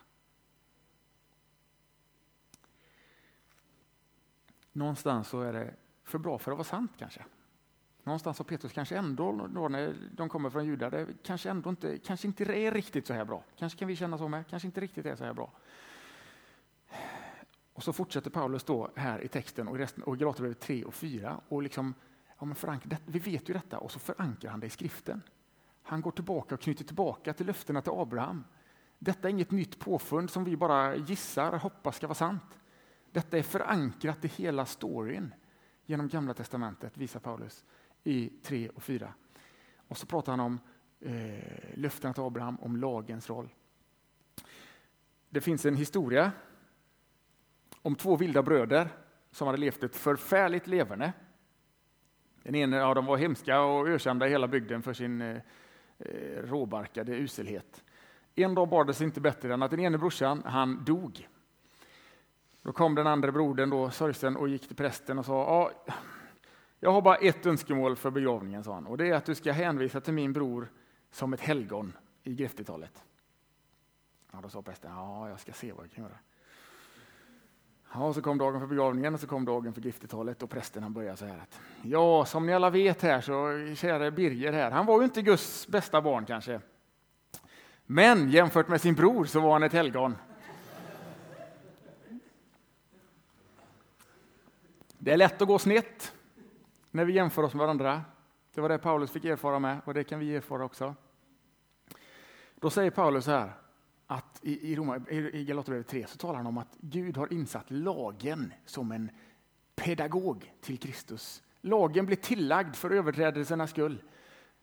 Någonstans 4.73 5.29
så 5.29 5.41
är 5.41 5.53
det 5.53 5.75
för 6.05 6.19
bra 6.19 6.39
för 6.39 6.53
att 6.53 6.59
vara 6.59 6.65
sant 6.65 6.93
kanske. 6.99 7.25
Någonstans 8.03 8.39
har 8.39 8.45
Petrus 8.45 8.73
kanske 8.73 8.97
ändå, 8.97 9.49
då 9.55 9.69
när 9.69 9.97
de 10.13 10.29
kommer 10.29 10.51
från 10.51 10.67
judar, 10.67 10.91
det 10.91 11.07
kanske 11.23 11.51
ändå 11.51 11.71
inte, 11.71 11.99
kanske 11.99 12.27
inte 12.27 12.45
är 12.45 12.71
riktigt 12.71 13.07
så 13.07 13.15
här 13.15 13.25
bra. 13.25 13.45
Kanske 13.57 13.79
kan 13.79 13.89
vi 13.89 13.97
känna 13.97 14.19
så 14.19 14.29
med, 14.29 14.47
kanske 14.47 14.69
inte 14.69 14.81
riktigt 14.81 15.07
är 15.07 15.17
så 15.17 15.25
här 15.25 15.33
bra. 15.33 15.53
Och 17.81 17.85
så 17.85 17.93
fortsätter 17.93 18.31
Paulus 18.31 18.65
då 18.65 18.91
här 18.97 19.25
i 19.25 19.29
texten 19.29 19.69
och 19.69 19.77
i, 19.77 19.79
resten, 19.79 20.05
och 20.05 20.19
Galaterbrevet 20.19 20.61
3 20.61 20.85
och 20.85 20.95
4 20.95 21.41
och 21.49 21.63
liksom, 21.63 21.95
ja 22.39 22.45
men 22.45 22.55
förankra, 22.55 22.97
vi 23.07 23.19
vet 23.19 23.49
ju 23.49 23.55
detta 23.55 23.79
och 23.79 23.91
så 23.91 23.99
förankrar 23.99 24.51
han 24.51 24.61
det 24.61 24.67
i 24.67 24.71
skriften. 24.71 25.23
Han 25.83 26.01
går 26.01 26.11
tillbaka 26.11 26.55
och 26.55 26.61
knyter 26.61 26.85
tillbaka 26.85 27.33
till 27.33 27.47
löftena 27.47 27.83
till 27.83 27.93
Abraham. 27.93 28.45
Detta 28.99 29.29
är 29.29 29.31
inget 29.31 29.51
nytt 29.51 29.79
påfund 29.79 30.31
som 30.31 30.45
vi 30.45 30.57
bara 30.57 30.97
gissar 30.97 31.53
och 31.53 31.61
hoppas 31.61 31.97
ska 31.97 32.07
vara 32.07 32.15
sant. 32.15 32.59
Detta 33.13 33.39
är 33.39 33.43
förankrat 33.43 34.25
i 34.25 34.29
hela 34.29 34.67
storyn 34.67 35.35
genom 35.87 36.09
Gamla 36.09 36.35
testamentet, 36.35 36.97
visar 36.97 37.21
Paulus 37.21 37.65
i 38.05 38.29
3 38.43 38.69
och 38.69 38.83
4. 38.83 39.15
Och 39.77 39.97
så 39.97 40.07
pratar 40.07 40.33
han 40.33 40.41
om 40.41 40.59
eh, 41.01 41.75
löftena 41.75 42.15
till 42.15 42.23
Abraham, 42.23 42.57
om 42.61 42.77
lagens 42.77 43.31
roll. 43.31 43.49
Det 45.29 45.41
finns 45.41 45.67
en 45.67 45.77
historia 45.77 46.33
om 47.83 47.95
två 47.95 48.17
vilda 48.17 48.43
bröder 48.43 48.89
som 49.31 49.47
hade 49.47 49.59
levt 49.59 49.83
ett 49.83 49.97
förfärligt 49.97 50.67
leverne. 50.67 51.13
Den 52.43 52.55
ene, 52.55 52.77
ja, 52.77 52.95
de 52.95 53.07
var 53.07 53.17
hemska 53.17 53.61
och 53.61 53.89
ökända 53.89 54.27
i 54.27 54.31
hela 54.31 54.49
bygden 54.49 54.83
för 54.83 54.93
sin 54.93 55.23
eh, 55.23 55.37
eh 55.99 56.43
råbarkade 56.43 57.13
uselhet. 57.13 57.85
En 58.35 58.55
dag 58.55 58.69
bar 58.69 58.85
det 58.85 58.95
sig 58.95 59.05
inte 59.05 59.21
bättre 59.21 59.55
än 59.55 59.63
att 59.63 59.71
den 59.71 59.81
ene 59.81 59.99
brorsan, 59.99 60.43
han 60.45 60.85
dog. 60.85 61.29
Då 62.63 62.73
kom 62.73 62.95
den 62.95 63.07
andra 63.07 63.33
brodern, 63.33 63.71
då, 63.71 63.91
sorgsen, 63.91 64.37
och 64.37 64.49
gick 64.49 64.67
till 64.67 64.77
prästen 64.77 65.19
och 65.19 65.27
sa 65.27 65.33
ja, 65.33 65.93
jag 66.81 66.93
har 66.93 67.03
bara 67.03 67.17
ett 67.17 67.47
önskemål 67.47 67.97
för 67.97 68.11
begravningen, 68.11 68.65
sa 68.65 68.75
han, 68.75 68.87
och 68.87 68.99
det 68.99 69.09
är 69.09 69.15
att 69.15 69.25
du 69.25 69.35
ska 69.35 69.53
hänvisa 69.53 70.01
till 70.01 70.15
min 70.15 70.33
bror 70.33 70.73
som 71.11 71.33
ett 71.33 71.41
helgon 71.41 71.93
i 72.23 72.35
griftetalet. 72.35 73.05
Ja, 74.33 74.41
då 74.43 74.49
sa 74.49 74.63
prästen, 74.63 74.93
ja, 74.93 75.29
jag 75.29 75.41
ska 75.41 75.53
se 75.53 75.73
vad 75.73 75.85
jag 75.85 75.93
kan 75.93 76.05
göra. 76.05 76.19
Ja, 77.95 78.13
så 78.13 78.23
kom 78.23 78.39
dagen 78.39 78.61
för 78.61 78.67
begravningen 78.67 79.15
och 79.15 79.21
så 79.21 79.27
kom 79.27 79.45
dagen 79.45 79.73
för 79.73 79.81
griftetalet 79.81 80.43
och 80.43 80.51
prästen 80.51 80.83
han 80.83 80.93
började 80.93 81.17
så 81.17 81.25
här 81.25 81.39
att 81.39 81.61
ja, 81.83 82.25
som 82.25 82.47
ni 82.47 82.55
alla 82.55 82.71
vet 82.71 83.03
här 83.03 83.21
så 83.21 83.75
kära 83.77 84.11
Birger 84.11 84.53
här, 84.53 84.71
han 84.71 84.87
var 84.87 84.99
ju 84.99 85.05
inte 85.05 85.23
Guds 85.23 85.69
bästa 85.69 86.01
barn 86.01 86.25
kanske. 86.25 86.61
Men 87.87 88.31
jämfört 88.31 88.69
med 88.69 88.81
sin 88.81 88.95
bror 88.95 89.25
så 89.25 89.41
var 89.41 89.53
han 89.53 89.63
ett 89.63 89.73
helgon. 89.73 90.17
Det 94.99 95.13
är 95.13 95.17
lätt 95.17 95.43
att 95.43 95.49
gå 95.49 95.59
snett 95.59 96.15
när 96.91 97.05
vi 97.05 97.13
jämför 97.13 97.43
oss 97.43 97.55
med 97.55 97.61
varandra. 97.61 98.03
Det 98.55 98.61
var 98.61 98.69
det 98.69 98.79
Paulus 98.79 99.11
fick 99.11 99.25
erfara 99.25 99.59
med 99.59 99.81
och 99.85 99.95
det 99.95 100.05
kan 100.05 100.19
vi 100.19 100.37
erfara 100.37 100.65
också. 100.65 100.95
Då 102.55 102.71
säger 102.71 102.91
Paulus 102.91 103.25
så 103.25 103.31
här 103.31 103.53
att 104.11 104.41
i, 104.43 104.73
i, 104.73 105.31
i 105.33 105.45
Galaterbrevet 105.45 105.89
3 105.89 106.07
så 106.07 106.19
talar 106.19 106.37
han 106.37 106.47
om 106.47 106.59
att 106.59 106.77
Gud 106.81 107.17
har 107.17 107.33
insatt 107.33 107.71
lagen 107.71 108.53
som 108.65 108.93
en 108.93 109.11
pedagog 109.75 110.53
till 110.61 110.79
Kristus. 110.79 111.43
Lagen 111.61 112.07
blir 112.07 112.17
tillagd 112.17 112.77
för 112.77 112.91
överträdelsernas 112.91 113.71
skull 113.71 114.03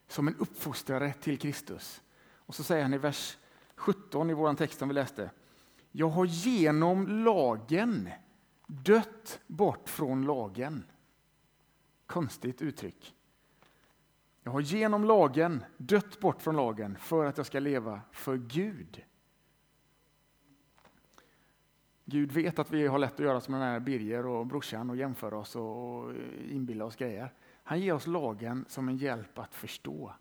som 0.07 0.27
en 0.27 0.35
uppfostrare 0.35 1.13
till 1.13 1.39
Kristus. 1.39 2.01
Och 2.33 2.55
så 2.55 2.63
säger 2.63 2.83
han 2.83 2.93
i 2.93 2.97
vers 2.97 3.37
17 3.75 4.29
i 4.29 4.33
vår 4.33 4.53
text 4.53 4.79
som 4.79 4.87
vi 4.87 4.93
läste. 4.93 5.31
Jag 5.91 6.09
har 6.09 6.25
genom 6.25 7.07
lagen 7.07 8.09
dött 8.67 9.39
bort 9.47 9.89
från 9.89 10.25
lagen. 10.25 10.83
Konstigt 12.05 12.61
uttryck. 12.61 13.15
Jag 14.43 14.51
har 14.51 14.61
genom 14.61 15.03
lagen 15.03 15.63
dött 15.77 16.19
bort 16.19 16.41
från 16.41 16.55
lagen 16.55 16.97
för 16.99 17.25
att 17.25 17.37
jag 17.37 17.45
ska 17.45 17.59
leva 17.59 18.01
för 18.11 18.37
Gud. 18.37 19.03
Gud 22.09 22.31
vet 22.31 22.59
att 22.59 22.71
vi 22.71 22.87
har 22.87 22.99
lätt 22.99 23.13
att 23.13 23.19
göra 23.19 23.41
som 23.41 23.53
den 23.53 23.63
här 23.63 23.79
Birger 23.79 24.25
och 24.25 24.45
brorsan 24.45 24.89
och 24.89 24.95
jämföra 24.95 25.37
oss 25.37 25.55
och 25.55 26.13
inbilla 26.49 26.85
oss 26.85 26.95
grejer. 26.95 27.33
Han 27.63 27.79
ger 27.79 27.93
oss 27.93 28.07
lagen 28.07 28.65
som 28.67 28.89
en 28.89 28.97
hjälp 28.97 29.39
att 29.39 29.55
förstå. 29.55 30.13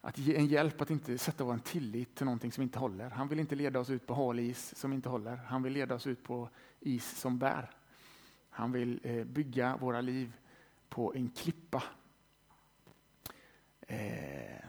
Att 0.00 0.18
ge 0.18 0.36
en 0.36 0.46
hjälp 0.46 0.80
att 0.80 0.90
inte 0.90 1.18
sätta 1.18 1.44
vår 1.44 1.58
tillit 1.58 2.14
till 2.14 2.24
någonting 2.24 2.52
som 2.52 2.62
inte 2.62 2.78
håller. 2.78 3.10
Han 3.10 3.28
vill 3.28 3.38
inte 3.38 3.54
leda 3.54 3.80
oss 3.80 3.90
ut 3.90 4.06
på 4.06 4.14
hal 4.14 4.38
is 4.38 4.76
som 4.76 4.92
inte 4.92 5.08
håller. 5.08 5.36
Han 5.36 5.62
vill 5.62 5.72
leda 5.72 5.94
oss 5.94 6.06
ut 6.06 6.22
på 6.22 6.48
is 6.80 7.18
som 7.18 7.38
bär. 7.38 7.70
Han 8.50 8.72
vill 8.72 9.00
eh, 9.02 9.24
bygga 9.24 9.76
våra 9.76 10.00
liv 10.00 10.36
på 10.88 11.14
en 11.14 11.28
klippa. 11.28 11.82
Eh, 13.80 14.64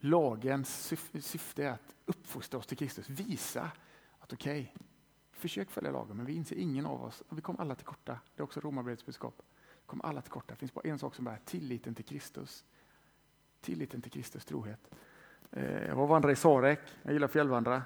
lagens 0.00 0.94
syfte 1.20 1.64
är 1.64 1.70
att 1.70 1.94
uppfostra 2.06 2.58
oss 2.58 2.66
till 2.66 2.78
Kristus, 2.78 3.08
visa 3.08 3.70
att 4.18 4.32
okej, 4.32 4.72
okay, 4.74 4.86
försök 5.40 5.70
följa 5.70 5.90
lagen, 5.90 6.16
men 6.16 6.26
vi 6.26 6.32
inser 6.32 6.56
ingen 6.56 6.86
av 6.86 7.04
oss, 7.04 7.22
vi 7.28 7.40
kommer 7.40 7.60
alla 7.60 7.74
till 7.74 7.86
korta. 7.86 8.18
Det 8.34 8.40
är 8.40 8.44
också 8.44 8.60
Romarbrevets 8.60 9.06
budskap. 9.06 9.42
Vi 9.80 9.86
kommer 9.86 10.04
alla 10.04 10.22
till 10.22 10.32
korta. 10.32 10.54
Det 10.54 10.56
finns 10.56 10.74
bara 10.74 10.88
en 10.88 10.98
sak 10.98 11.14
som 11.14 11.24
bär, 11.24 11.38
tilliten 11.44 11.94
till 11.94 12.04
Kristus. 12.04 12.64
Tilliten 13.60 14.02
till 14.02 14.12
Kristus 14.12 14.44
trohet. 14.44 14.90
Eh, 15.50 15.86
jag 15.86 15.96
var 15.96 16.02
och 16.02 16.08
vandrade 16.08 16.32
i 16.32 16.36
Sarek, 16.36 16.80
jag 17.02 17.12
gillar 17.12 17.28
fjällvandra. 17.28 17.82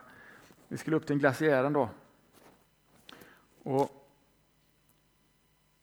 Vi 0.69 0.77
skulle 0.77 0.97
upp 0.97 1.07
till 1.07 1.13
en 1.13 1.19
glaciär 1.19 1.65
ändå. 1.65 1.91
Och 3.63 4.05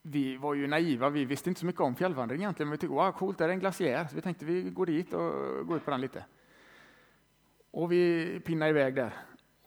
vi 0.01 0.37
var 0.37 0.53
ju 0.53 0.67
naiva, 0.67 1.09
vi 1.09 1.25
visste 1.25 1.49
inte 1.49 1.59
så 1.59 1.65
mycket 1.65 1.81
om 1.81 1.95
fjällvandring 1.95 2.41
egentligen, 2.41 2.67
men 2.67 2.71
vi 2.71 2.77
tyckte 2.77 2.95
wow, 2.95 3.11
coolt, 3.11 3.37
det 3.37 3.45
är 3.45 3.49
en 3.49 3.59
glaciär. 3.59 4.07
Så 4.07 4.15
vi 4.15 4.21
tänkte 4.21 4.45
vi 4.45 4.61
går 4.61 4.85
dit 4.85 5.13
och 5.13 5.67
går 5.67 5.77
ut 5.77 5.85
på 5.85 5.91
den 5.91 6.01
lite. 6.01 6.25
Och 7.71 7.91
vi 7.91 8.39
pinnade 8.39 8.69
iväg 8.69 8.95
där. 8.95 9.13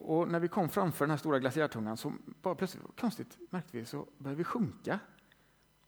Och 0.06 0.28
när 0.28 0.40
vi 0.40 0.48
kom 0.48 0.68
framför 0.68 1.04
den 1.04 1.10
här 1.10 1.16
stora 1.16 1.38
glaciärtungan 1.38 1.96
så 1.96 2.12
bara 2.42 2.54
plötsligt, 2.54 2.82
konstigt 3.00 3.38
märkte 3.50 3.76
vi, 3.78 3.84
så 3.84 4.06
började 4.18 4.38
vi 4.38 4.44
sjunka. 4.44 4.98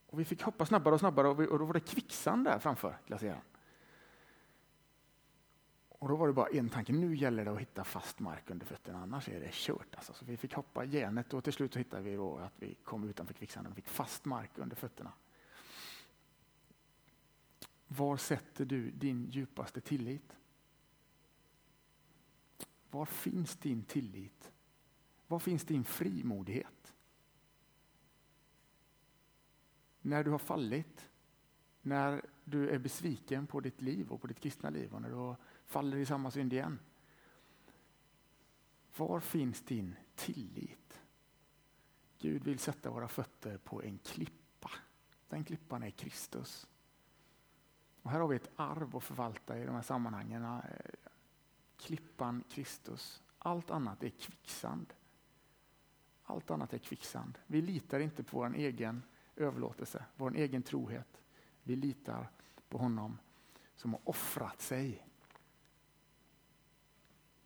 Och 0.06 0.20
vi 0.20 0.24
fick 0.24 0.42
hoppa 0.42 0.66
snabbare 0.66 0.94
och 0.94 1.00
snabbare 1.00 1.28
och, 1.28 1.40
vi, 1.40 1.46
och 1.46 1.58
då 1.58 1.64
var 1.64 1.72
det 1.72 1.80
kvicksand 1.80 2.44
där 2.44 2.58
framför 2.58 2.98
glaciären. 3.06 3.40
Och 5.88 6.08
då 6.08 6.16
var 6.16 6.26
det 6.26 6.32
bara 6.32 6.48
en 6.48 6.68
tanke, 6.68 6.92
nu 6.92 7.16
gäller 7.16 7.44
det 7.44 7.50
att 7.50 7.60
hitta 7.60 7.84
fast 7.84 8.20
mark 8.20 8.50
under 8.50 8.66
fötterna, 8.66 9.02
annars 9.02 9.28
är 9.28 9.40
det 9.40 9.52
kört. 9.52 9.94
Alltså. 9.94 10.12
Så 10.12 10.24
vi 10.24 10.36
fick 10.36 10.54
hoppa 10.54 10.84
järnet 10.84 11.34
och 11.34 11.44
till 11.44 11.52
slut 11.52 11.72
så 11.72 11.78
hittade 11.78 12.02
vi 12.02 12.16
då 12.16 12.36
att 12.36 12.54
vi 12.56 12.74
kom 12.74 13.08
utanför 13.08 13.34
kvicksanden 13.34 13.72
och 13.72 13.76
fick 13.76 13.88
fast 13.88 14.24
mark 14.24 14.50
under 14.54 14.76
fötterna. 14.76 15.12
Var 17.88 18.16
sätter 18.16 18.64
du 18.64 18.90
din 18.90 19.30
djupaste 19.30 19.80
tillit? 19.80 20.36
Var 22.90 23.04
finns 23.04 23.56
din 23.56 23.82
tillit? 23.82 24.52
Var 25.26 25.38
finns 25.38 25.64
din 25.64 25.84
frimodighet? 25.84 26.94
När 30.00 30.24
du 30.24 30.30
har 30.30 30.38
fallit, 30.38 31.10
när 31.82 32.26
du 32.44 32.70
är 32.70 32.78
besviken 32.78 33.46
på 33.46 33.60
ditt 33.60 33.80
liv 33.80 34.08
och 34.08 34.20
på 34.20 34.26
ditt 34.26 34.40
kristna 34.40 34.70
liv 34.70 34.94
och 34.94 35.02
när 35.02 35.10
du 35.10 35.36
faller 35.66 35.96
i 35.96 36.06
samma 36.06 36.30
synd 36.30 36.52
igen. 36.52 36.78
Var 38.96 39.20
finns 39.20 39.62
din 39.62 39.94
tillit? 40.14 41.00
Gud 42.18 42.44
vill 42.44 42.58
sätta 42.58 42.90
våra 42.90 43.08
fötter 43.08 43.58
på 43.58 43.82
en 43.82 43.98
klippa. 43.98 44.70
Den 45.28 45.44
klippan 45.44 45.82
är 45.82 45.90
Kristus. 45.90 46.66
Och 48.02 48.10
här 48.10 48.20
har 48.20 48.28
vi 48.28 48.36
ett 48.36 48.50
arv 48.56 48.96
att 48.96 49.04
förvalta 49.04 49.58
i 49.58 49.64
de 49.64 49.74
här 49.74 49.82
sammanhangen. 49.82 50.62
Klippan 51.76 52.44
Kristus. 52.48 53.22
Allt 53.38 53.70
annat 53.70 54.02
är 54.02 54.08
kvicksand. 54.08 54.94
Allt 56.22 56.50
annat 56.50 56.72
är 56.72 56.78
kvicksand. 56.78 57.38
Vi 57.46 57.62
litar 57.62 58.00
inte 58.00 58.24
på 58.24 58.38
vår 58.38 58.54
egen 58.54 59.02
överlåtelse, 59.36 60.04
vår 60.16 60.36
egen 60.36 60.62
trohet. 60.62 61.22
Vi 61.62 61.76
litar 61.76 62.30
på 62.68 62.78
honom 62.78 63.18
som 63.76 63.92
har 63.92 64.00
offrat 64.04 64.60
sig. 64.60 65.06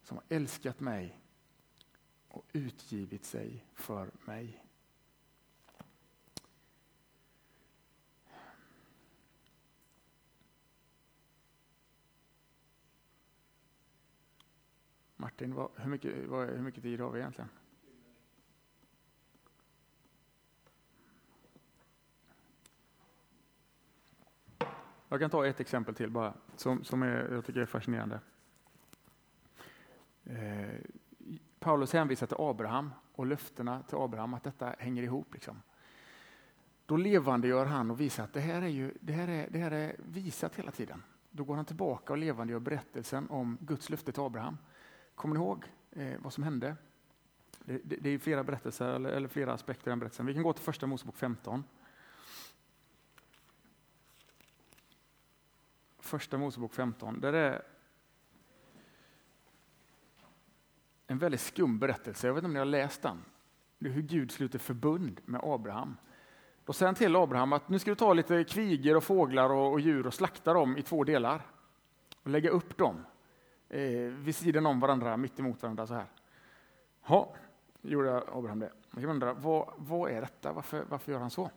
Som 0.02 0.16
har 0.16 0.24
älskat 0.28 0.80
mig 0.80 1.20
och 2.28 2.44
utgivit 2.52 3.24
sig 3.24 3.64
för 3.74 4.10
mig. 4.24 4.64
Martin, 15.40 15.54
vad, 15.54 15.70
hur, 15.76 15.90
mycket, 15.90 16.28
vad, 16.28 16.48
hur 16.48 16.62
mycket 16.62 16.82
tid 16.82 17.00
har 17.00 17.10
vi 17.10 17.20
egentligen? 17.20 17.50
Jag 25.08 25.20
kan 25.20 25.30
ta 25.30 25.46
ett 25.46 25.60
exempel 25.60 25.94
till 25.94 26.10
bara, 26.10 26.34
som, 26.56 26.84
som 26.84 27.02
är, 27.02 27.32
jag 27.32 27.44
tycker 27.44 27.60
är 27.60 27.66
fascinerande. 27.66 28.20
Eh, 30.24 30.80
Paulus 31.58 31.92
hänvisar 31.92 32.26
till 32.26 32.36
Abraham 32.38 32.90
och 33.12 33.26
löftena 33.26 33.82
till 33.82 33.98
Abraham, 33.98 34.34
att 34.34 34.44
detta 34.44 34.74
hänger 34.78 35.02
ihop. 35.02 35.34
Liksom. 35.34 35.62
Då 36.86 36.96
levandegör 36.96 37.66
han 37.66 37.90
och 37.90 38.00
visar 38.00 38.24
att 38.24 38.32
det 38.32 38.40
här, 38.40 38.62
är 38.62 38.68
ju, 38.68 38.94
det, 39.00 39.12
här 39.12 39.28
är, 39.28 39.48
det 39.50 39.58
här 39.58 39.70
är 39.70 39.96
visat 39.98 40.56
hela 40.56 40.70
tiden. 40.70 41.02
Då 41.30 41.44
går 41.44 41.56
han 41.56 41.64
tillbaka 41.64 42.12
och 42.12 42.18
levandegör 42.18 42.60
berättelsen 42.60 43.30
om 43.30 43.58
Guds 43.60 43.90
löfte 43.90 44.12
till 44.12 44.22
Abraham. 44.22 44.56
Kommer 45.20 45.34
ni 45.34 45.40
ihåg 45.40 45.64
eh, 45.90 46.20
vad 46.20 46.32
som 46.32 46.44
hände? 46.44 46.76
Det, 47.58 47.80
det, 47.84 47.96
det, 47.96 48.10
är 48.10 48.18
flera 48.18 48.44
berättelser, 48.44 48.88
eller, 48.88 49.10
eller 49.10 49.28
flera 49.28 49.52
aspekter 49.52 49.88
i 49.88 49.90
den 49.90 49.98
berättelsen. 49.98 50.26
Vi 50.26 50.34
kan 50.34 50.42
gå 50.42 50.52
till 50.52 50.64
första 50.64 50.86
Mosebok 50.86 51.16
15. 51.16 51.64
Första 55.98 56.38
Mosebok 56.38 56.74
15, 56.74 57.20
där 57.20 57.32
är 57.32 57.62
en 61.06 61.18
väldigt 61.18 61.40
skum 61.40 61.78
berättelse. 61.78 62.26
Jag 62.26 62.34
vet 62.34 62.38
inte 62.38 62.46
om 62.46 62.52
ni 62.52 62.58
har 62.58 62.66
läst 62.66 63.02
den. 63.02 63.24
Det 63.78 63.88
är 63.88 63.92
hur 63.92 64.02
Gud 64.02 64.30
sluter 64.30 64.58
förbund 64.58 65.20
med 65.24 65.40
Abraham. 65.44 65.96
Då 66.64 66.72
säger 66.72 66.88
han 66.88 66.94
till 66.94 67.16
Abraham 67.16 67.52
att 67.52 67.68
nu 67.68 67.78
ska 67.78 67.90
du 67.90 67.94
ta 67.94 68.12
lite 68.12 68.44
kvigor 68.44 68.96
och 68.96 69.04
fåglar 69.04 69.50
och, 69.50 69.72
och 69.72 69.80
djur 69.80 70.06
och 70.06 70.14
slakta 70.14 70.52
dem 70.52 70.76
i 70.76 70.82
två 70.82 71.04
delar. 71.04 71.46
Och 72.22 72.30
lägga 72.30 72.50
upp 72.50 72.76
dem 72.76 73.04
eh, 73.70 73.80
vid 74.00 74.34
sidan 74.34 74.66
om 74.66 74.80
varandra, 74.80 75.16
mitt 75.16 75.40
emot 75.40 75.62
varandra 75.62 75.86
så 75.86 75.94
här. 75.94 76.06
Ja, 77.06 77.34
gjorde 77.82 78.22
Abraham 78.32 78.58
det. 78.58 78.72
Man 78.90 79.02
kan 79.02 79.10
undra, 79.10 79.34
vad, 79.34 79.72
vad 79.76 80.10
är 80.10 80.20
detta? 80.20 80.52
Varför, 80.52 80.84
varför 80.88 81.12
gör 81.12 81.18
han 81.18 81.30
så? 81.30 81.50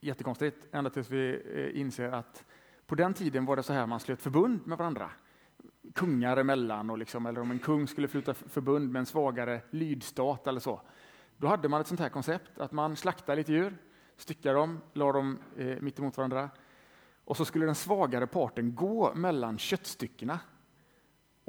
Jättekonstigt, 0.00 0.66
ända 0.72 0.90
tills 0.90 1.10
vi 1.10 1.42
eh, 1.54 1.80
inser 1.80 2.12
att 2.12 2.44
på 2.86 2.94
den 2.94 3.14
tiden 3.14 3.44
var 3.44 3.56
det 3.56 3.62
så 3.62 3.72
här 3.72 3.86
man 3.86 4.00
slöt 4.00 4.22
förbund 4.22 4.66
med 4.66 4.78
varandra. 4.78 5.10
Kungar 5.94 6.36
emellan, 6.36 6.90
och 6.90 6.98
liksom, 6.98 7.26
eller 7.26 7.40
om 7.40 7.50
en 7.50 7.58
kung 7.58 7.86
skulle 7.86 8.08
sluta 8.08 8.34
förbund 8.34 8.92
med 8.92 9.00
en 9.00 9.06
svagare 9.06 9.60
lydstat 9.70 10.46
eller 10.46 10.60
så. 10.60 10.80
Då 11.36 11.46
hade 11.46 11.68
man 11.68 11.80
ett 11.80 11.86
sånt 11.86 12.00
här 12.00 12.08
koncept, 12.08 12.58
att 12.58 12.72
man 12.72 12.96
slaktade 12.96 13.36
lite 13.36 13.52
djur, 13.52 13.76
styckade 14.16 14.54
dem, 14.54 14.80
la 14.92 15.12
dem 15.12 15.38
eh, 15.56 15.80
mitt 15.80 15.98
emot 15.98 16.16
varandra. 16.16 16.50
Och 17.24 17.36
så 17.36 17.44
skulle 17.44 17.66
den 17.66 17.74
svagare 17.74 18.26
parten 18.26 18.74
gå 18.74 19.14
mellan 19.14 19.58
köttstyckena 19.58 20.40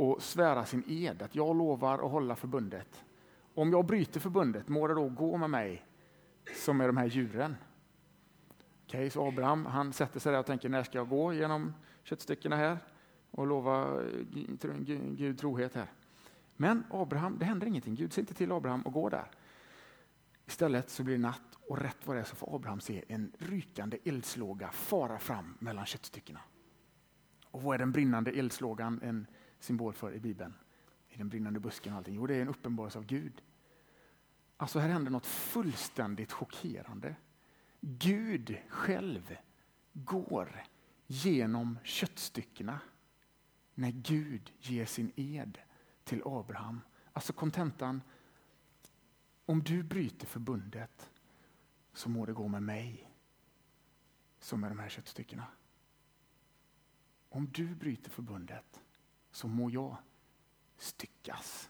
och 0.01 0.21
svära 0.21 0.65
sin 0.65 0.83
ed, 0.87 1.21
att 1.21 1.35
jag 1.35 1.55
lovar 1.55 1.93
att 1.93 2.11
hålla 2.11 2.35
förbundet. 2.35 3.03
Om 3.53 3.71
jag 3.71 3.85
bryter 3.85 4.19
förbundet, 4.19 4.67
må 4.67 4.87
det 4.87 4.93
då 4.93 5.09
gå 5.09 5.37
med 5.37 5.49
mig 5.49 5.85
som 6.55 6.77
med 6.77 6.89
de 6.89 6.97
här 6.97 7.05
djuren. 7.05 7.55
Okej, 8.85 9.09
så 9.09 9.27
Abraham 9.27 9.65
han 9.65 9.93
sätter 9.93 10.19
sig 10.19 10.31
där 10.31 10.39
och 10.39 10.45
tänker, 10.45 10.69
när 10.69 10.83
ska 10.83 10.97
jag 10.97 11.09
gå 11.09 11.33
genom 11.33 11.73
köttstyckena 12.03 12.55
här 12.55 12.77
och 13.31 13.47
lova 13.47 14.01
eh, 14.01 14.73
Gud 15.11 15.39
trohet 15.39 15.75
här? 15.75 15.87
Men 16.55 16.83
Abraham, 16.89 17.37
det 17.39 17.45
händer 17.45 17.67
ingenting. 17.67 17.95
Gud 17.95 18.13
säger 18.13 18.23
inte 18.23 18.33
till 18.33 18.51
Abraham 18.51 18.83
att 18.85 18.93
gå 18.93 19.09
där. 19.09 19.27
Istället 20.45 20.89
så 20.89 21.03
blir 21.03 21.15
det 21.15 21.21
natt 21.21 21.57
och 21.67 21.77
rätt 21.77 22.07
vad 22.07 22.15
det 22.15 22.19
är 22.19 22.25
så 22.25 22.35
får 22.35 22.55
Abraham 22.55 22.79
se 22.79 23.03
en 23.07 23.31
rykande 23.37 23.97
eldslåga 24.03 24.71
fara 24.71 25.19
fram 25.19 25.57
mellan 25.59 25.85
köttstyckena. 25.85 26.39
Och 27.51 27.61
vad 27.61 27.75
är 27.75 27.79
den 27.79 27.91
brinnande 27.91 28.31
eldslågan 28.31 28.99
en 29.03 29.27
symbol 29.63 29.93
för 29.93 30.13
i 30.13 30.19
Bibeln? 30.19 30.53
I 31.09 31.17
den 31.17 31.29
brinnande 31.29 31.59
busken 31.59 31.93
och 31.93 31.97
allting? 31.97 32.15
Jo, 32.15 32.27
det 32.27 32.35
är 32.35 32.41
en 32.41 32.47
uppenbarelse 32.47 32.97
av 32.97 33.05
Gud. 33.05 33.41
Alltså 34.57 34.79
här 34.79 34.89
händer 34.89 35.11
något 35.11 35.25
fullständigt 35.25 36.31
chockerande. 36.31 37.15
Gud 37.81 38.57
själv 38.69 39.37
går 39.93 40.63
genom 41.07 41.79
köttstyckena 41.83 42.79
när 43.73 43.91
Gud 43.91 44.51
ger 44.59 44.85
sin 44.85 45.11
ed 45.15 45.57
till 46.03 46.21
Abraham. 46.25 46.81
Alltså 47.13 47.33
kontentan, 47.33 48.01
om 49.45 49.63
du 49.63 49.83
bryter 49.83 50.27
förbundet 50.27 51.11
så 51.93 52.09
må 52.09 52.25
det 52.25 52.33
gå 52.33 52.47
med 52.47 52.63
mig 52.63 53.11
som 54.39 54.61
med 54.61 54.71
de 54.71 54.79
här 54.79 54.89
köttstyckena. 54.89 55.47
Om 57.29 57.51
du 57.51 57.75
bryter 57.75 58.09
förbundet 58.09 58.80
så 59.31 59.47
må 59.47 59.69
jag 59.69 59.97
styckas 60.77 61.69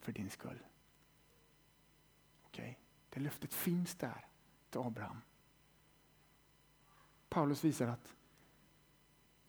för 0.00 0.12
din 0.12 0.30
skull. 0.30 0.58
Okej, 2.42 2.70
okay? 2.70 2.74
det 3.10 3.20
löftet 3.20 3.54
finns 3.54 3.94
där 3.94 4.26
till 4.70 4.80
Abraham. 4.80 5.20
Paulus 7.28 7.64
visar 7.64 7.88
att 7.88 8.14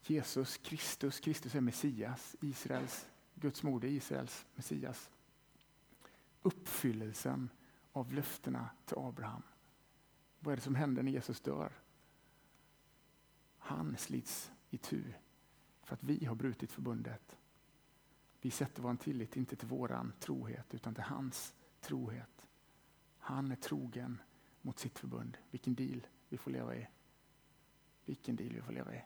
Jesus 0.01 0.57
Kristus, 0.57 1.19
Kristus 1.19 1.55
är 1.55 1.61
Messias, 1.61 2.35
Israels, 2.41 3.09
Guds 3.35 3.63
moder, 3.63 3.87
Israels 3.87 4.45
Messias. 4.55 5.09
Uppfyllelsen 6.41 7.49
av 7.91 8.13
löftena 8.13 8.69
till 8.85 8.97
Abraham. 8.97 9.43
Vad 10.39 10.51
är 10.51 10.55
det 10.55 10.61
som 10.61 10.75
händer 10.75 11.03
när 11.03 11.11
Jesus 11.11 11.41
dör? 11.41 11.71
Han 13.57 13.97
slits 13.97 14.51
i 14.69 14.77
tur 14.77 15.19
för 15.85 15.93
att 15.93 16.03
vi 16.03 16.25
har 16.25 16.35
brutit 16.35 16.71
förbundet. 16.71 17.37
Vi 18.41 18.51
sätter 18.51 18.81
vår 18.81 18.95
tillit 18.95 19.37
inte 19.37 19.55
till 19.55 19.67
våran 19.67 20.13
trohet 20.19 20.73
utan 20.73 20.95
till 20.95 21.03
hans 21.03 21.53
trohet. 21.81 22.47
Han 23.17 23.51
är 23.51 23.55
trogen 23.55 24.21
mot 24.61 24.79
sitt 24.79 24.99
förbund. 24.99 25.37
Vilken 25.51 25.75
deal 25.75 26.07
vi 26.29 26.37
får 26.37 26.51
leva 26.51 26.75
i. 26.75 26.87
Vilken 28.05 28.35
deal 28.35 28.53
vi 28.53 28.61
får 28.61 28.73
leva 28.73 28.95
i. 28.95 29.01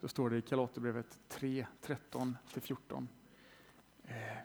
Då 0.00 0.08
står 0.08 0.30
det 0.30 0.36
i 0.36 0.40
Galaterbrevet 0.40 1.20
3, 1.28 1.66
13-14. 1.82 3.06
Eh, 4.04 4.38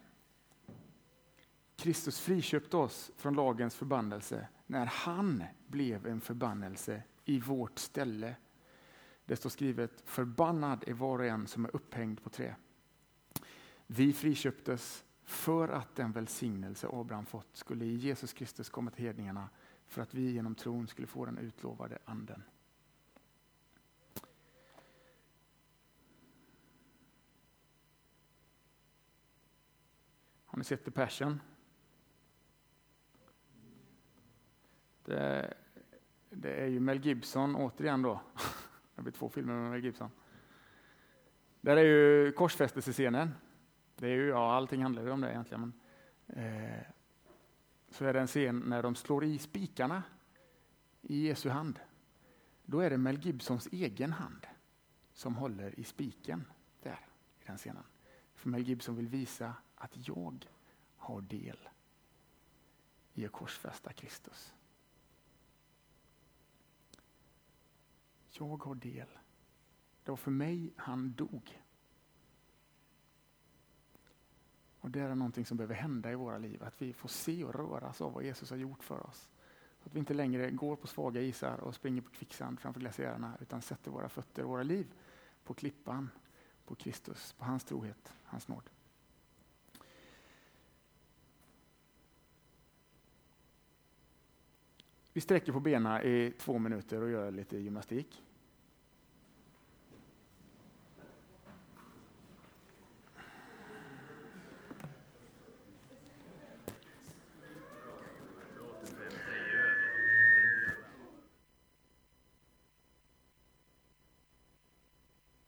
Kristus 1.76 2.20
friköpte 2.20 2.78
oss 2.78 3.12
från 3.18 3.34
lagens 3.34 3.76
förbannelse 3.76 4.48
när 4.68 4.86
han 4.86 5.44
blev 5.68 6.08
en 6.08 6.22
förbannelse 6.22 7.04
i 7.26 7.40
vårt 7.40 7.80
ställe. 7.80 8.36
Det 9.26 9.36
står 9.36 9.50
skrivet, 9.50 10.02
förbannad 10.06 10.84
är 10.88 10.94
var 10.94 11.20
och 11.20 11.26
en 11.26 11.48
som 11.48 11.66
är 11.66 11.76
upphängd 11.76 12.24
på 12.24 12.30
trä. 12.30 12.56
Vi 13.88 14.14
friköptes 14.14 15.06
för 15.24 15.70
att 15.70 15.96
den 15.96 16.12
välsignelse 16.12 16.88
Abraham 16.92 17.26
fått 17.26 17.58
skulle 17.58 17.86
i 17.86 17.96
Jesus 17.96 18.34
Kristus 18.34 18.70
komma 18.70 18.92
till 18.92 19.06
hedningarna 19.06 19.50
för 19.88 20.02
att 20.02 20.14
vi 20.14 20.32
genom 20.32 20.56
tron 20.56 20.88
skulle 20.88 21.08
få 21.08 21.26
den 21.26 21.38
utlovade 21.38 21.98
anden. 22.06 22.44
Har 30.46 30.58
ni 30.58 30.64
sett 30.64 30.86
The 30.86 30.92
Passion? 30.92 31.42
Det, 35.06 35.54
det 36.30 36.54
är 36.54 36.68
ju 36.68 36.80
Mel 36.80 37.06
Gibson 37.06 37.56
återigen 37.56 38.02
då. 38.02 38.22
Det 38.96 39.02
blir 39.02 39.14
två 39.14 39.30
filmer 39.30 39.54
med 39.54 39.72
Mel 39.72 39.84
Gibson. 39.84 40.12
Där 41.62 41.78
är 41.78 41.84
ju 41.84 42.32
korsfästelsescenen. 42.32 43.32
Det 43.96 44.08
är 44.08 44.16
ju, 44.16 44.28
ja, 44.28 44.54
allting 44.54 44.84
handlar 44.84 45.04
ju 45.04 45.12
om 45.12 45.22
det 45.22 45.30
egentligen. 45.30 45.74
Men, 46.26 46.44
eh, 46.44 46.82
så 47.90 48.06
är 48.06 48.14
det 48.14 48.20
en 48.20 48.28
scen 48.28 48.60
när 48.60 48.84
de 48.84 48.96
slår 48.96 49.24
i 49.24 49.38
spikarna 49.38 50.04
i 51.02 51.28
Jesu 51.28 51.50
hand. 51.50 51.80
Då 52.66 52.80
är 52.80 52.90
det 52.90 52.98
Mel 52.98 53.20
Gibsons 53.26 53.68
egen 53.72 54.14
hand 54.14 54.48
som 55.14 55.36
håller 55.36 55.80
i 55.80 55.84
spiken 55.84 56.44
där 56.82 57.00
i 57.40 57.46
den 57.46 57.58
scenen. 57.58 57.84
För 58.36 58.50
Mel 58.50 58.64
Gibson 58.64 58.96
vill 58.96 59.08
visa 59.08 59.54
att 59.76 60.08
jag 60.08 60.48
har 60.96 61.22
del 61.22 61.70
i 63.14 63.26
att 63.26 63.32
korsfästa 63.32 63.94
Kristus. 63.94 64.54
Jag 68.38 68.64
har 68.64 68.76
del. 68.76 69.08
Det 70.04 70.12
var 70.12 70.18
för 70.18 70.32
mig 70.32 70.74
han 70.76 71.14
dog. 71.14 71.62
Och 74.80 74.92
det 74.92 75.00
är 75.00 75.16
någonting 75.16 75.46
som 75.46 75.58
behöver 75.58 75.76
hända 75.76 76.12
i 76.12 76.16
våra 76.16 76.38
liv, 76.38 76.64
att 76.64 76.82
vi 76.82 76.94
får 76.94 77.10
se 77.10 77.44
och 77.44 77.56
röras 77.56 78.02
av 78.02 78.14
vad 78.14 78.24
Jesus 78.24 78.50
har 78.50 78.58
gjort 78.58 78.84
för 78.84 79.08
oss. 79.08 79.30
Så 79.80 79.90
att 79.90 79.96
vi 79.96 80.00
inte 80.00 80.14
längre 80.14 80.52
går 80.52 80.76
på 80.76 80.88
svaga 80.88 81.22
isar 81.22 81.58
och 81.58 81.76
springer 81.76 82.02
på 82.02 82.10
kvicksand 82.10 82.60
framför 82.60 82.80
glaciärerna, 82.80 83.38
utan 83.42 83.62
sätter 83.62 83.92
våra 83.92 84.10
fötter 84.10 84.44
och 84.44 84.50
våra 84.50 84.64
liv 84.64 84.94
på 85.44 85.54
klippan, 85.54 86.10
på 86.66 86.76
Kristus, 86.76 87.34
på 87.34 87.46
hans 87.46 87.64
trohet, 87.64 88.14
hans 88.24 88.48
nåd. 88.48 88.70
Vi 95.14 95.22
sträcker 95.22 95.52
på 95.52 95.60
benen 95.60 96.02
i 96.02 96.34
två 96.38 96.60
minuter 96.60 97.02
och 97.02 97.10
gör 97.10 97.32
lite 97.32 97.58
gymnastik. 97.58 98.24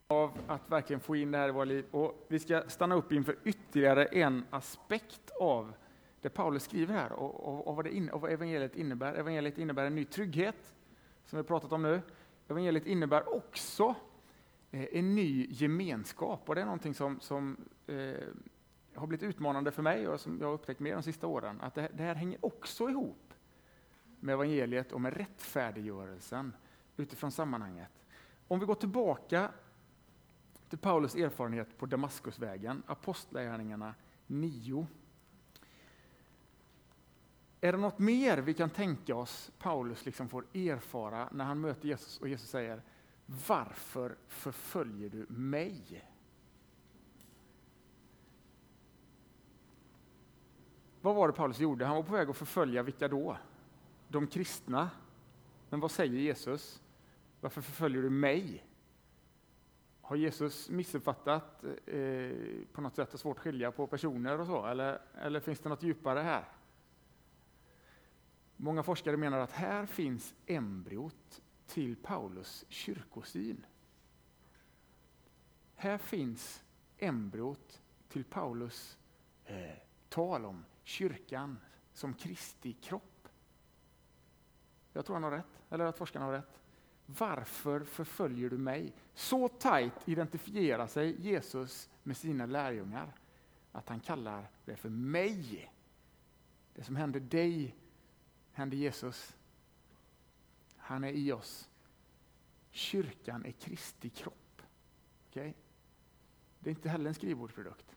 av 0.08 0.40
att 0.48 0.70
verkligen 0.70 1.00
få 1.00 1.16
in 1.16 1.32
det 1.32 1.38
här 1.38 1.48
i 1.48 1.52
våra 1.52 1.66
liv. 1.66 1.86
Och 1.92 2.26
vi 2.28 2.40
ska 2.40 2.64
stanna 2.68 2.96
upp 2.96 3.12
inför 3.12 3.38
ytterligare 3.44 4.06
en 4.06 4.46
aspekt 4.50 5.32
av 5.40 5.74
det 6.26 6.30
Paulus 6.30 6.64
skriver 6.64 6.94
här 6.94 7.12
och, 7.12 7.48
och, 7.48 7.68
och, 7.68 7.76
vad, 7.76 7.88
in, 7.88 8.10
och 8.10 8.22
vad 8.22 8.32
evangeliet 8.32 8.76
innebär. 8.76 9.14
Evangeliet 9.14 9.58
innebär 9.58 9.86
en 9.86 9.96
ny 9.96 10.06
trygghet, 10.06 10.76
som 11.26 11.38
vi 11.38 11.38
har 11.38 11.44
pratat 11.44 11.72
om 11.72 11.82
nu. 11.82 12.02
Evangeliet 12.48 12.86
innebär 12.86 13.36
också 13.36 13.96
eh, 14.72 14.88
en 14.92 15.16
ny 15.16 15.48
gemenskap 15.50 16.50
och 16.50 16.56
det 16.56 16.62
är 16.62 16.66
någonting 16.66 16.94
som, 16.94 17.20
som 17.20 17.58
eh, 17.88 17.96
har 18.96 19.08
blivit 19.08 19.24
utmanande 19.24 19.72
för 19.72 19.82
mig 19.82 20.08
och 20.08 20.20
som 20.20 20.38
jag 20.40 20.48
har 20.48 20.54
upptäckt 20.54 20.80
mer 20.80 20.94
de 20.94 21.04
sista 21.04 21.28
åren. 21.28 21.62
Att 21.62 21.76
det, 21.76 21.90
det 21.94 22.04
här 22.04 22.16
hänger 22.16 22.46
också 22.46 22.90
ihop 22.90 23.34
med 24.20 24.34
evangeliet 24.34 24.92
och 24.92 25.02
med 25.02 25.14
rättfärdiggörelsen 25.14 26.54
utifrån 26.98 27.32
sammanhanget. 27.32 28.06
Om 28.48 28.60
vi 28.60 28.66
går 28.66 28.76
tillbaka 28.76 29.52
till 30.70 30.80
Paulus 30.80 31.16
erfarenhet 31.16 31.78
på 31.78 31.86
Damaskusvägen, 31.86 32.84
Apostlagärningarna 32.88 33.94
9. 34.28 34.88
Är 37.66 37.72
det 37.72 37.78
något 37.78 38.00
mer 38.00 38.38
vi 38.38 38.54
kan 38.54 38.70
tänka 38.70 39.16
oss 39.16 39.52
Paulus 39.58 40.06
liksom 40.06 40.30
får 40.30 40.46
erfara 40.54 41.30
när 41.32 41.46
han 41.46 41.62
möter 41.62 41.88
Jesus 41.88 42.18
och 42.18 42.28
Jesus 42.28 42.50
säger 42.50 42.82
Varför 43.48 44.16
förföljer 44.28 45.10
du 45.10 45.26
mig? 45.30 46.04
Vad 51.02 51.16
var 51.16 51.28
det 51.28 51.34
Paulus 51.34 51.60
gjorde? 51.60 51.86
Han 51.86 51.96
var 51.96 52.04
på 52.04 52.14
väg 52.14 52.30
att 52.30 52.38
förfölja 52.38 52.84
vilka 52.84 53.08
då? 53.08 53.38
De 54.08 54.28
kristna. 54.28 54.90
Men 55.70 55.80
vad 55.80 55.92
säger 55.92 56.20
Jesus? 56.20 56.82
Varför 57.42 57.62
förföljer 57.62 58.02
du 58.02 58.10
mig? 58.10 58.66
Har 60.02 60.16
Jesus 60.16 60.70
missuppfattat 60.70 61.64
eh, 61.86 62.32
på 62.74 62.82
något 62.82 62.96
sätt 62.96 63.14
och 63.14 63.20
svårt 63.20 63.38
att 63.38 63.44
skilja 63.44 63.72
på 63.72 63.88
personer 63.88 64.40
och 64.40 64.48
så? 64.48 64.66
Eller, 64.66 65.02
eller 65.22 65.40
finns 65.40 65.60
det 65.60 65.70
något 65.70 65.84
djupare 65.84 66.20
här? 66.20 66.46
Många 68.58 68.84
forskare 68.84 69.18
menar 69.18 69.40
att 69.40 69.52
här 69.52 69.86
finns 69.86 70.34
embryot 70.46 71.42
till 71.68 71.96
Paulus 71.96 72.66
kyrkosyn. 72.70 73.66
Här 75.76 75.98
finns 75.98 76.64
embryot 76.98 77.82
till 78.08 78.24
Paulus 78.24 78.98
eh, 79.46 79.76
tal 80.10 80.46
om 80.46 80.66
kyrkan 80.84 81.60
som 81.94 82.14
Kristi 82.14 82.74
kropp. 82.74 83.28
Jag 84.94 85.06
tror 85.06 85.16
han 85.16 85.24
har 85.24 85.32
rätt, 85.32 85.62
eller 85.70 85.86
att 85.86 85.98
forskarna 85.98 86.26
har 86.26 86.34
rätt. 86.34 86.62
Varför 87.06 87.84
förföljer 87.84 88.50
du 88.50 88.58
mig? 88.58 88.94
Så 89.14 89.48
tajt 89.48 89.94
identifierar 90.06 90.88
sig 90.88 91.22
Jesus 91.22 91.90
med 92.04 92.18
sina 92.18 92.46
lärjungar 92.46 93.16
att 93.72 93.90
han 93.90 94.00
kallar 94.00 94.50
det 94.66 94.76
för 94.76 94.90
mig. 94.90 95.72
Det 96.74 96.84
som 96.84 96.96
hände 96.96 97.20
dig 97.20 97.76
hände 98.56 98.76
Jesus. 98.76 99.36
Han 100.78 101.04
är 101.04 101.12
i 101.12 101.32
oss. 101.32 101.70
Kyrkan 102.72 103.46
är 103.46 103.52
Kristi 103.52 104.10
kropp. 104.10 104.62
Okay? 105.30 105.54
Det 106.60 106.70
är 106.70 106.72
inte 106.72 106.90
heller 106.90 107.08
en 107.08 107.14
skrivbordsprodukt. 107.14 107.96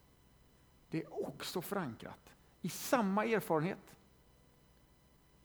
Det 0.91 1.03
är 1.03 1.27
också 1.29 1.63
förankrat 1.63 2.35
i 2.61 2.69
samma 2.69 3.25
erfarenhet. 3.25 3.97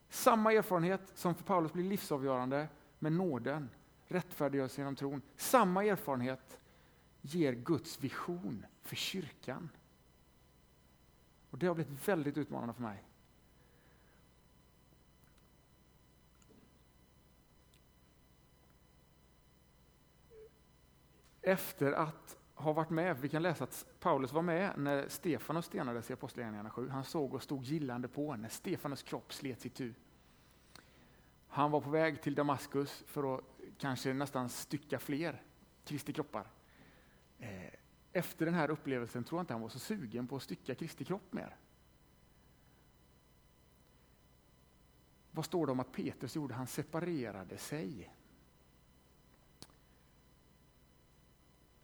Samma 0.09 0.53
erfarenhet 0.53 1.11
som 1.15 1.35
för 1.35 1.43
Paulus 1.43 1.73
blir 1.73 1.83
livsavgörande 1.83 2.67
med 2.99 3.11
nåden, 3.11 3.69
rättfärdiggörelse 4.07 4.81
genom 4.81 4.95
tron. 4.95 5.21
Samma 5.35 5.83
erfarenhet 5.85 6.59
ger 7.21 7.53
Guds 7.53 7.99
vision 7.99 8.65
för 8.81 8.95
kyrkan. 8.95 9.69
Och 11.49 11.57
Det 11.57 11.67
har 11.67 11.75
blivit 11.75 12.07
väldigt 12.07 12.37
utmanande 12.37 12.73
för 12.73 12.81
mig. 12.81 13.03
Efter 21.43 21.91
att 21.91 22.37
ha 22.55 22.73
varit 22.73 22.89
med, 22.89 23.17
vi 23.21 23.29
kan 23.29 23.41
läsa 23.41 23.63
att 23.63 23.85
Paulus 23.99 24.33
var 24.33 24.41
med 24.41 24.73
när 24.77 25.07
Stefanus 25.07 25.65
stenades 25.65 26.09
i 26.09 26.13
Apostlagärningarna 26.13 26.69
7. 26.69 26.89
Han 26.89 27.03
såg 27.03 27.33
och 27.33 27.43
stod 27.43 27.63
gillande 27.63 28.07
på 28.07 28.35
när 28.35 28.49
Stefanus 28.49 29.03
kropp 29.03 29.33
slets 29.33 29.65
itu. 29.65 29.93
Han 31.47 31.71
var 31.71 31.81
på 31.81 31.89
väg 31.89 32.21
till 32.21 32.35
Damaskus 32.35 33.03
för 33.07 33.35
att 33.35 33.41
kanske 33.77 34.13
nästan 34.13 34.49
stycka 34.49 34.99
fler 34.99 35.41
Kristi 35.83 36.13
kroppar. 36.13 36.47
Eh, 37.39 37.73
efter 38.11 38.45
den 38.45 38.55
här 38.55 38.69
upplevelsen 38.69 39.23
tror 39.23 39.39
jag 39.39 39.43
inte 39.43 39.53
han 39.53 39.61
var 39.61 39.69
så 39.69 39.79
sugen 39.79 40.27
på 40.27 40.35
att 40.35 40.43
stycka 40.43 40.75
Kristi 40.75 41.05
kropp 41.05 41.33
mer. 41.33 41.55
Vad 45.31 45.45
står 45.45 45.65
det 45.65 45.71
om 45.71 45.79
att 45.79 45.91
Petrus 45.91 46.35
gjorde? 46.35 46.53
Han 46.53 46.67
separerade 46.67 47.57
sig. 47.57 48.11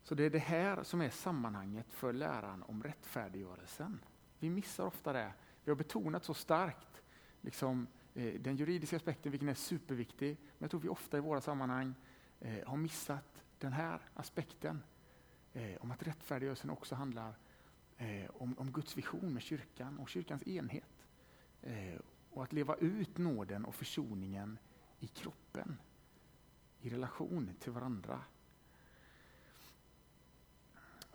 Så 0.09 0.15
det 0.15 0.23
är 0.23 0.29
det 0.29 0.39
här 0.39 0.83
som 0.83 1.01
är 1.01 1.09
sammanhanget 1.09 1.93
för 1.93 2.13
läran 2.13 2.63
om 2.63 2.83
rättfärdiggörelsen. 2.83 3.99
Vi 4.39 4.49
missar 4.49 4.85
ofta 4.85 5.13
det. 5.13 5.33
Vi 5.63 5.71
har 5.71 5.75
betonat 5.75 6.23
så 6.23 6.33
starkt 6.33 7.01
liksom, 7.41 7.87
Eh, 8.13 8.33
den 8.39 8.55
juridiska 8.55 8.95
aspekten, 8.95 9.31
vilken 9.31 9.49
är 9.49 9.53
superviktig, 9.53 10.37
men 10.39 10.57
jag 10.59 10.71
tror 10.71 10.81
vi 10.81 10.89
ofta 10.89 11.17
i 11.17 11.19
våra 11.19 11.41
sammanhang 11.41 11.93
eh, 12.39 12.67
har 12.67 12.77
missat 12.77 13.43
den 13.57 13.73
här 13.73 14.01
aspekten. 14.13 14.83
Eh, 15.53 15.75
om 15.79 15.91
att 15.91 16.07
rättfärdiggörelsen 16.07 16.69
också 16.69 16.95
handlar 16.95 17.35
eh, 17.97 18.29
om, 18.29 18.57
om 18.57 18.71
Guds 18.71 18.97
vision 18.97 19.33
med 19.33 19.43
kyrkan 19.43 19.99
och 19.99 20.09
kyrkans 20.09 20.47
enhet. 20.47 21.07
Eh, 21.61 21.99
och 22.29 22.43
att 22.43 22.53
leva 22.53 22.75
ut 22.75 23.17
nåden 23.17 23.65
och 23.65 23.75
försoningen 23.75 24.57
i 24.99 25.07
kroppen, 25.07 25.77
i 26.81 26.89
relation 26.89 27.51
till 27.59 27.71
varandra. 27.71 28.23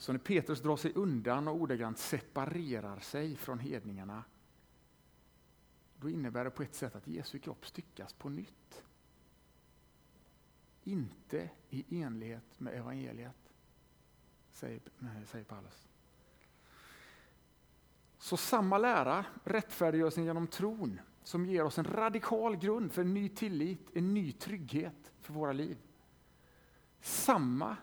Så 0.04 0.12
när 0.12 0.18
Petrus 0.18 0.60
drar 0.60 0.76
sig 0.76 0.92
undan 0.94 1.48
och 1.48 1.54
ordagrant 1.54 1.98
separerar 1.98 3.00
sig 3.00 3.36
från 3.36 3.58
hedningarna 3.58 4.24
då 5.96 6.10
innebär 6.10 6.44
det 6.44 6.50
på 6.50 6.62
ett 6.62 6.74
sätt 6.74 6.96
att 6.96 7.06
Jesu 7.06 7.38
kropp 7.38 7.66
styckas 7.66 8.12
på 8.12 8.28
nytt. 8.28 8.82
Inte 10.82 11.50
i 11.70 12.02
enlighet 12.02 12.60
med 12.60 12.74
evangeliet, 12.74 13.52
säger, 14.52 14.80
säger 15.26 15.44
Paulus. 15.44 15.88
Så 18.18 18.36
samma 18.36 18.78
lära, 18.78 19.26
rättfärdiggörelsen 19.44 20.24
genom 20.24 20.46
tron, 20.46 21.00
som 21.22 21.46
ger 21.46 21.64
oss 21.64 21.78
en 21.78 21.84
radikal 21.84 22.56
grund 22.56 22.92
för 22.92 23.02
en 23.02 23.14
ny 23.14 23.28
tillit, 23.28 23.96
en 23.96 24.14
ny 24.14 24.32
trygghet 24.32 25.12
för 25.20 25.32
våra 25.32 25.52
liv. 25.52 25.78
Samma 27.00 27.76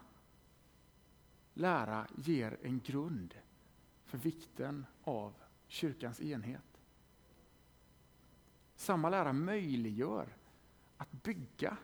lära 1.53 2.07
ger 2.15 2.57
en 2.61 2.79
grund 2.79 3.35
för 4.05 4.17
vikten 4.17 4.85
av 5.03 5.33
kyrkans 5.67 6.21
enhet. 6.21 6.81
Samma 8.75 9.09
lära 9.09 9.33
möjliggör 9.33 10.37
att 10.97 11.11
bygga 11.11 11.77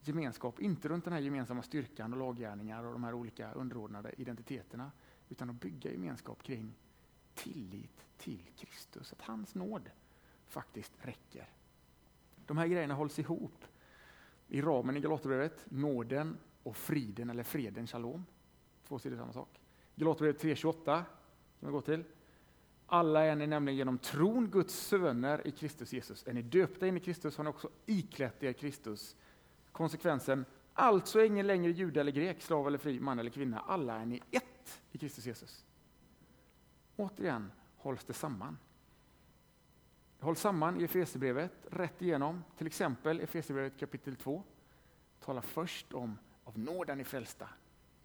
gemenskap, 0.00 0.60
inte 0.60 0.88
runt 0.88 1.04
den 1.04 1.12
här 1.12 1.20
gemensamma 1.20 1.62
styrkan 1.62 2.12
och 2.12 2.18
laggärningar 2.18 2.84
och 2.84 2.92
de 2.92 3.04
här 3.04 3.14
olika 3.14 3.52
underordnade 3.52 4.12
identiteterna, 4.16 4.90
utan 5.28 5.50
att 5.50 5.60
bygga 5.60 5.90
gemenskap 5.90 6.42
kring 6.42 6.74
tillit 7.34 8.06
till 8.16 8.50
Kristus, 8.56 9.12
att 9.12 9.22
hans 9.22 9.54
nåd 9.54 9.90
faktiskt 10.46 10.92
räcker. 10.98 11.48
De 12.46 12.58
här 12.58 12.66
grejerna 12.66 12.94
hålls 12.94 13.18
ihop. 13.18 13.64
i 14.48 14.62
ramen 14.62 14.96
i 14.96 15.00
Galaterbrevet, 15.00 15.66
nåden 15.70 16.36
och 16.62 16.76
friden 16.76 17.30
eller 17.30 17.42
freden, 17.42 17.86
shalom. 17.86 18.24
Två 18.88 18.98
sidor 18.98 19.16
samma 19.16 19.32
sak. 19.32 19.60
Galaterbrevet 19.94 20.42
3.28 20.42 20.84
kan 20.84 21.04
vi 21.60 21.70
gå 21.70 21.80
till. 21.80 22.04
Alla 22.86 23.24
är 23.24 23.36
ni 23.36 23.46
nämligen 23.46 23.76
genom 23.76 23.98
tron 23.98 24.50
Guds 24.50 24.74
söner 24.74 25.46
i 25.46 25.50
Kristus 25.50 25.92
Jesus. 25.92 26.26
Är 26.26 26.32
ni 26.32 26.42
döpta 26.42 26.86
in 26.86 26.96
i 26.96 27.00
Kristus 27.00 27.36
har 27.36 27.44
ni 27.44 27.50
också 27.50 27.70
iklätt 27.86 28.42
er 28.42 28.52
Kristus. 28.52 29.16
Konsekvensen, 29.72 30.44
alltså 30.74 31.20
är 31.20 31.24
ingen 31.24 31.46
längre 31.46 31.72
jude 31.72 32.00
eller 32.00 32.12
grek, 32.12 32.42
slav 32.42 32.66
eller 32.66 32.78
fri, 32.78 33.00
man 33.00 33.18
eller 33.18 33.30
kvinna. 33.30 33.60
Alla 33.60 34.00
är 34.00 34.06
ni 34.06 34.22
ett 34.30 34.82
i 34.92 34.98
Kristus 34.98 35.26
Jesus. 35.26 35.64
Återigen 36.96 37.52
hålls 37.76 38.04
det 38.04 38.12
samman. 38.12 38.58
Det 40.18 40.24
hålls 40.24 40.40
samman 40.40 40.80
i 40.80 40.84
Efesierbrevet 40.84 41.66
rätt 41.70 42.02
igenom. 42.02 42.44
Till 42.56 42.66
exempel 42.66 43.20
Efesierbrevet 43.20 43.78
kapitel 43.78 44.16
2 44.16 44.42
talar 45.20 45.42
först 45.42 45.92
om 45.92 46.18
av 46.44 46.58
nåden 46.58 47.00
i 47.00 47.04
frälsta 47.04 47.48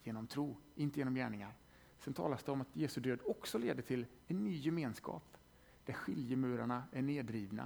genom 0.07 0.27
tro, 0.27 0.57
inte 0.75 0.99
genom 0.99 1.15
gärningar. 1.15 1.53
Sen 1.99 2.13
talas 2.13 2.43
det 2.43 2.51
om 2.51 2.61
att 2.61 2.75
Jesu 2.75 3.01
död 3.01 3.19
också 3.25 3.57
leder 3.57 3.81
till 3.81 4.05
en 4.27 4.43
ny 4.43 4.57
gemenskap 4.57 5.37
där 5.85 5.93
skiljemurarna 5.93 6.83
är 6.91 7.01
nedrivna. 7.01 7.63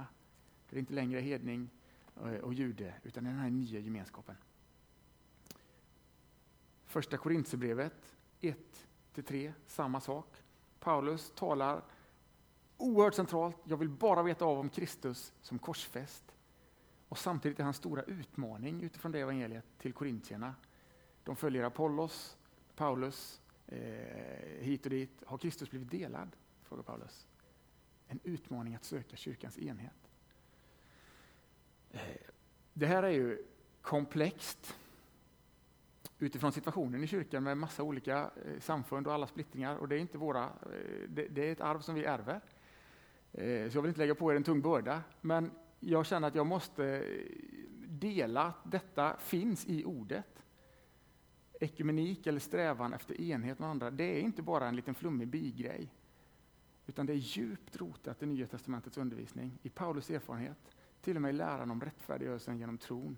Där 0.68 0.74
det 0.74 0.78
inte 0.80 0.94
längre 0.94 1.18
är 1.18 1.22
hedning 1.22 1.70
eh, 2.16 2.34
och 2.34 2.54
jude, 2.54 2.94
utan 3.02 3.24
den 3.24 3.36
här 3.36 3.50
nya 3.50 3.80
gemenskapen. 3.80 4.36
Första 6.86 7.16
Korintierbrevet 7.16 8.16
1-3, 9.14 9.52
samma 9.66 10.00
sak. 10.00 10.36
Paulus 10.80 11.32
talar 11.34 11.82
oerhört 12.76 13.14
centralt, 13.14 13.56
jag 13.64 13.76
vill 13.76 13.88
bara 13.88 14.22
veta 14.22 14.44
av 14.44 14.58
om 14.58 14.68
Kristus 14.68 15.32
som 15.40 15.58
korsfäst. 15.58 16.24
Och 17.08 17.18
samtidigt 17.18 17.60
är 17.60 17.64
hans 17.64 17.76
stora 17.76 18.02
utmaning 18.02 18.82
utifrån 18.82 19.12
det 19.12 19.20
evangeliet 19.20 19.64
till 19.78 19.92
korintierna. 19.92 20.54
De 21.24 21.36
följer 21.36 21.64
Apollos, 21.64 22.36
Paulus, 22.74 23.40
eh, 23.66 23.78
hit 24.60 24.84
och 24.84 24.90
dit. 24.90 25.22
Har 25.26 25.38
Kristus 25.38 25.70
blivit 25.70 25.90
delad? 25.90 26.36
frågar 26.72 26.82
Paulus. 26.82 27.26
En 28.08 28.20
utmaning 28.24 28.74
att 28.74 28.84
söka 28.84 29.16
kyrkans 29.16 29.58
enhet. 29.58 30.10
Eh, 31.90 32.00
det 32.72 32.86
här 32.86 33.02
är 33.02 33.10
ju 33.10 33.44
komplext 33.82 34.76
utifrån 36.18 36.52
situationen 36.52 37.04
i 37.04 37.06
kyrkan 37.06 37.42
med 37.42 37.56
massa 37.56 37.82
olika 37.82 38.30
eh, 38.46 38.60
samfund 38.60 39.06
och 39.06 39.12
alla 39.12 39.26
splittringar. 39.26 39.76
Och 39.76 39.88
det 39.88 39.96
är 39.96 39.98
inte 39.98 40.18
våra, 40.18 40.44
eh, 40.44 41.08
det, 41.08 41.28
det 41.28 41.48
är 41.48 41.52
ett 41.52 41.60
arv 41.60 41.80
som 41.80 41.94
vi 41.94 42.04
ärver. 42.04 42.40
Så 43.34 43.76
jag 43.76 43.82
vill 43.82 43.88
inte 43.88 44.00
lägga 44.00 44.14
på 44.14 44.32
er 44.32 44.36
en 44.36 44.44
tung 44.44 44.62
börda, 44.62 45.02
men 45.20 45.50
jag 45.80 46.06
känner 46.06 46.28
att 46.28 46.34
jag 46.34 46.46
måste 46.46 47.04
dela 47.88 48.42
att 48.42 48.70
detta 48.72 49.16
finns 49.16 49.66
i 49.66 49.84
ordet. 49.84 50.44
Ekumenik 51.62 52.26
eller 52.26 52.40
strävan 52.40 52.92
efter 52.92 53.20
enhet 53.20 53.58
med 53.58 53.68
andra, 53.68 53.90
det 53.90 54.04
är 54.04 54.20
inte 54.20 54.42
bara 54.42 54.68
en 54.68 54.76
liten 54.76 54.94
flummig 54.94 55.28
bigrej. 55.28 55.92
Utan 56.86 57.06
det 57.06 57.12
är 57.12 57.16
djupt 57.16 57.76
rotat 57.76 58.22
i 58.22 58.26
Nya 58.26 58.46
Testamentets 58.46 58.98
undervisning, 58.98 59.58
i 59.62 59.68
Paulus 59.68 60.10
erfarenhet, 60.10 60.76
till 61.00 61.16
och 61.16 61.22
med 61.22 61.28
i 61.28 61.32
läran 61.32 61.70
om 61.70 61.80
rättfärdiggörelsen 61.80 62.58
genom 62.58 62.78
tron. 62.78 63.16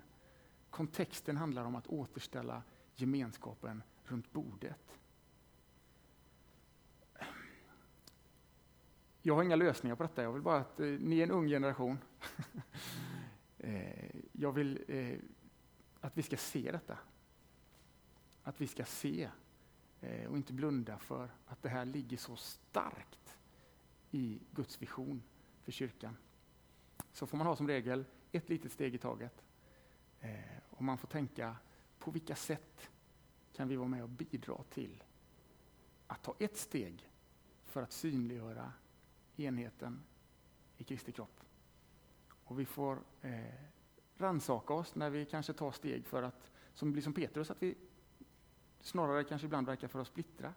Kontexten 0.71 1.37
handlar 1.37 1.65
om 1.65 1.75
att 1.75 1.87
återställa 1.87 2.63
gemenskapen 2.95 3.83
runt 4.05 4.33
bordet. 4.33 4.99
Jag 9.23 9.35
har 9.35 9.43
inga 9.43 9.57
lösningar 9.57 9.97
på 9.97 10.03
detta, 10.03 10.23
jag 10.23 10.33
vill 10.33 10.43
bara 10.43 10.61
att 10.61 10.81
eh, 10.81 10.87
ni 10.87 11.19
är 11.19 11.23
en 11.23 11.31
ung 11.31 11.49
generation. 11.49 11.99
eh, 13.59 14.17
jag 14.33 14.53
vill 14.53 14.85
eh, 14.89 15.19
att 16.01 16.19
vi 16.19 16.23
ska 16.23 16.37
se 16.37 16.73
detta. 16.73 16.99
Att 18.45 18.61
vi 18.61 18.67
ska 18.67 18.85
se 18.85 19.31
eh, 20.01 20.31
och 20.31 20.37
inte 20.37 20.53
blunda 20.53 20.99
för 20.99 21.31
att 21.47 21.63
det 21.63 21.69
här 21.69 21.85
ligger 21.85 22.17
så 22.17 22.37
starkt 22.37 23.39
i 24.11 24.41
Guds 24.51 24.83
vision 24.83 25.23
för 25.63 25.73
kyrkan. 25.73 26.17
Så 27.13 27.27
får 27.27 27.39
man 27.39 27.47
ha 27.47 27.57
som 27.57 27.69
regel 27.69 28.05
ett 28.33 28.49
litet 28.49 28.73
steg 28.73 28.95
i 28.95 28.99
taget. 28.99 29.45
Eh, 30.21 30.59
och 30.71 30.83
man 30.83 30.99
får 30.99 31.09
tänka 31.09 31.57
på 31.99 32.11
vilka 32.11 32.35
sätt 32.35 32.91
kan 33.53 33.69
vi 33.69 33.77
vara 33.77 33.89
med 33.89 34.03
och 34.03 34.09
bidra 34.09 34.63
till 34.71 35.03
att 36.07 36.23
ta 36.23 36.35
ett 36.39 36.57
steg 36.57 37.11
för 37.65 37.83
att 37.83 37.93
synliggöra 37.93 38.73
enheten 39.37 40.03
i 40.77 40.85
Kristi 40.85 41.13
kropp. 41.13 41.41
Och 42.45 42.61
vi 42.61 42.65
får 42.65 43.03
eh, 43.21 43.41
ransaka 44.17 44.75
oss 44.75 44.95
när 44.95 45.11
vi 45.11 45.27
kanske 45.27 45.53
tar 45.53 45.73
steg 45.73 46.07
för 46.07 46.23
att, 46.23 46.51
som 46.75 46.93
blir 46.93 47.03
som 47.03 47.13
Petrus, 47.13 47.51
att 47.51 47.63
vi 47.63 47.77
snarare 48.85 49.25
kanske 49.25 49.45
ibland 49.45 49.67
verkar 49.67 49.89
för 49.89 50.01
att 50.01 50.07
splittra. 50.07 50.55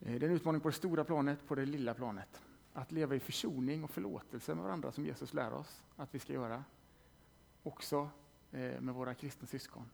Eh, 0.00 0.18
det 0.18 0.26
är 0.26 0.30
en 0.30 0.36
utmaning 0.36 0.60
på 0.60 0.68
det 0.68 0.74
stora 0.74 1.04
planet, 1.04 1.46
på 1.48 1.54
det 1.54 1.64
lilla 1.64 1.94
planet. 1.94 2.42
Att 2.72 2.92
leva 2.92 3.14
i 3.14 3.20
försoning 3.20 3.84
och 3.84 3.90
förlåtelse 3.90 4.54
med 4.54 4.64
varandra 4.64 4.92
som 4.92 5.06
Jesus 5.06 5.34
lär 5.34 5.52
oss 5.52 5.82
att 5.96 6.14
vi 6.14 6.18
ska 6.18 6.32
göra. 6.32 6.64
Också 7.62 8.10
eh, 8.52 8.80
med 8.80 8.94
våra 8.94 9.14
kristna 9.14 9.46
syskon. 9.46 9.90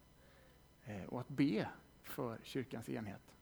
Eh, 0.84 1.04
och 1.04 1.20
att 1.20 1.28
be 1.28 1.68
för 2.02 2.38
kyrkans 2.42 2.88
enhet. 2.88 3.34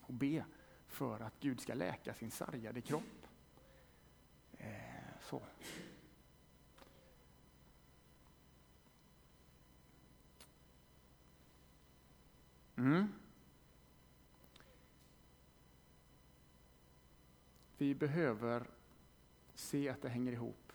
Och 0.00 0.14
be 0.14 0.44
för 0.86 1.20
att 1.20 1.40
Gud 1.40 1.60
ska 1.60 1.74
läka 1.74 2.14
sin 2.14 2.30
sargade 2.30 2.80
kropp. 2.80 3.02
Så. 5.20 5.42
Mm. 12.76 13.08
Vi 17.78 17.94
behöver 17.94 18.70
se 19.54 19.88
att 19.88 20.02
det 20.02 20.08
hänger 20.08 20.32
ihop. 20.32 20.72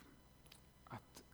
Att 0.84 1.24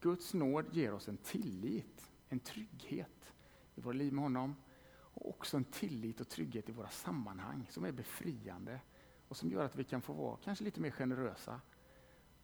Guds 0.00 0.34
nåd 0.34 0.74
ger 0.74 0.92
oss 0.92 1.08
en 1.08 1.16
tillit, 1.16 2.10
en 2.28 2.40
trygghet 2.40 3.32
i 3.74 3.80
våra 3.80 3.92
liv 3.92 4.12
med 4.12 4.22
honom 4.22 4.56
och 4.90 5.28
också 5.28 5.56
en 5.56 5.64
tillit 5.64 6.20
och 6.20 6.28
trygghet 6.28 6.68
i 6.68 6.72
våra 6.72 6.88
sammanhang 6.88 7.66
som 7.70 7.84
är 7.84 7.92
befriande 7.92 8.80
och 9.28 9.36
som 9.36 9.50
gör 9.50 9.64
att 9.64 9.76
vi 9.76 9.84
kan 9.84 10.02
få 10.02 10.12
vara 10.12 10.36
kanske 10.44 10.64
lite 10.64 10.80
mer 10.80 10.90
generösa 10.90 11.60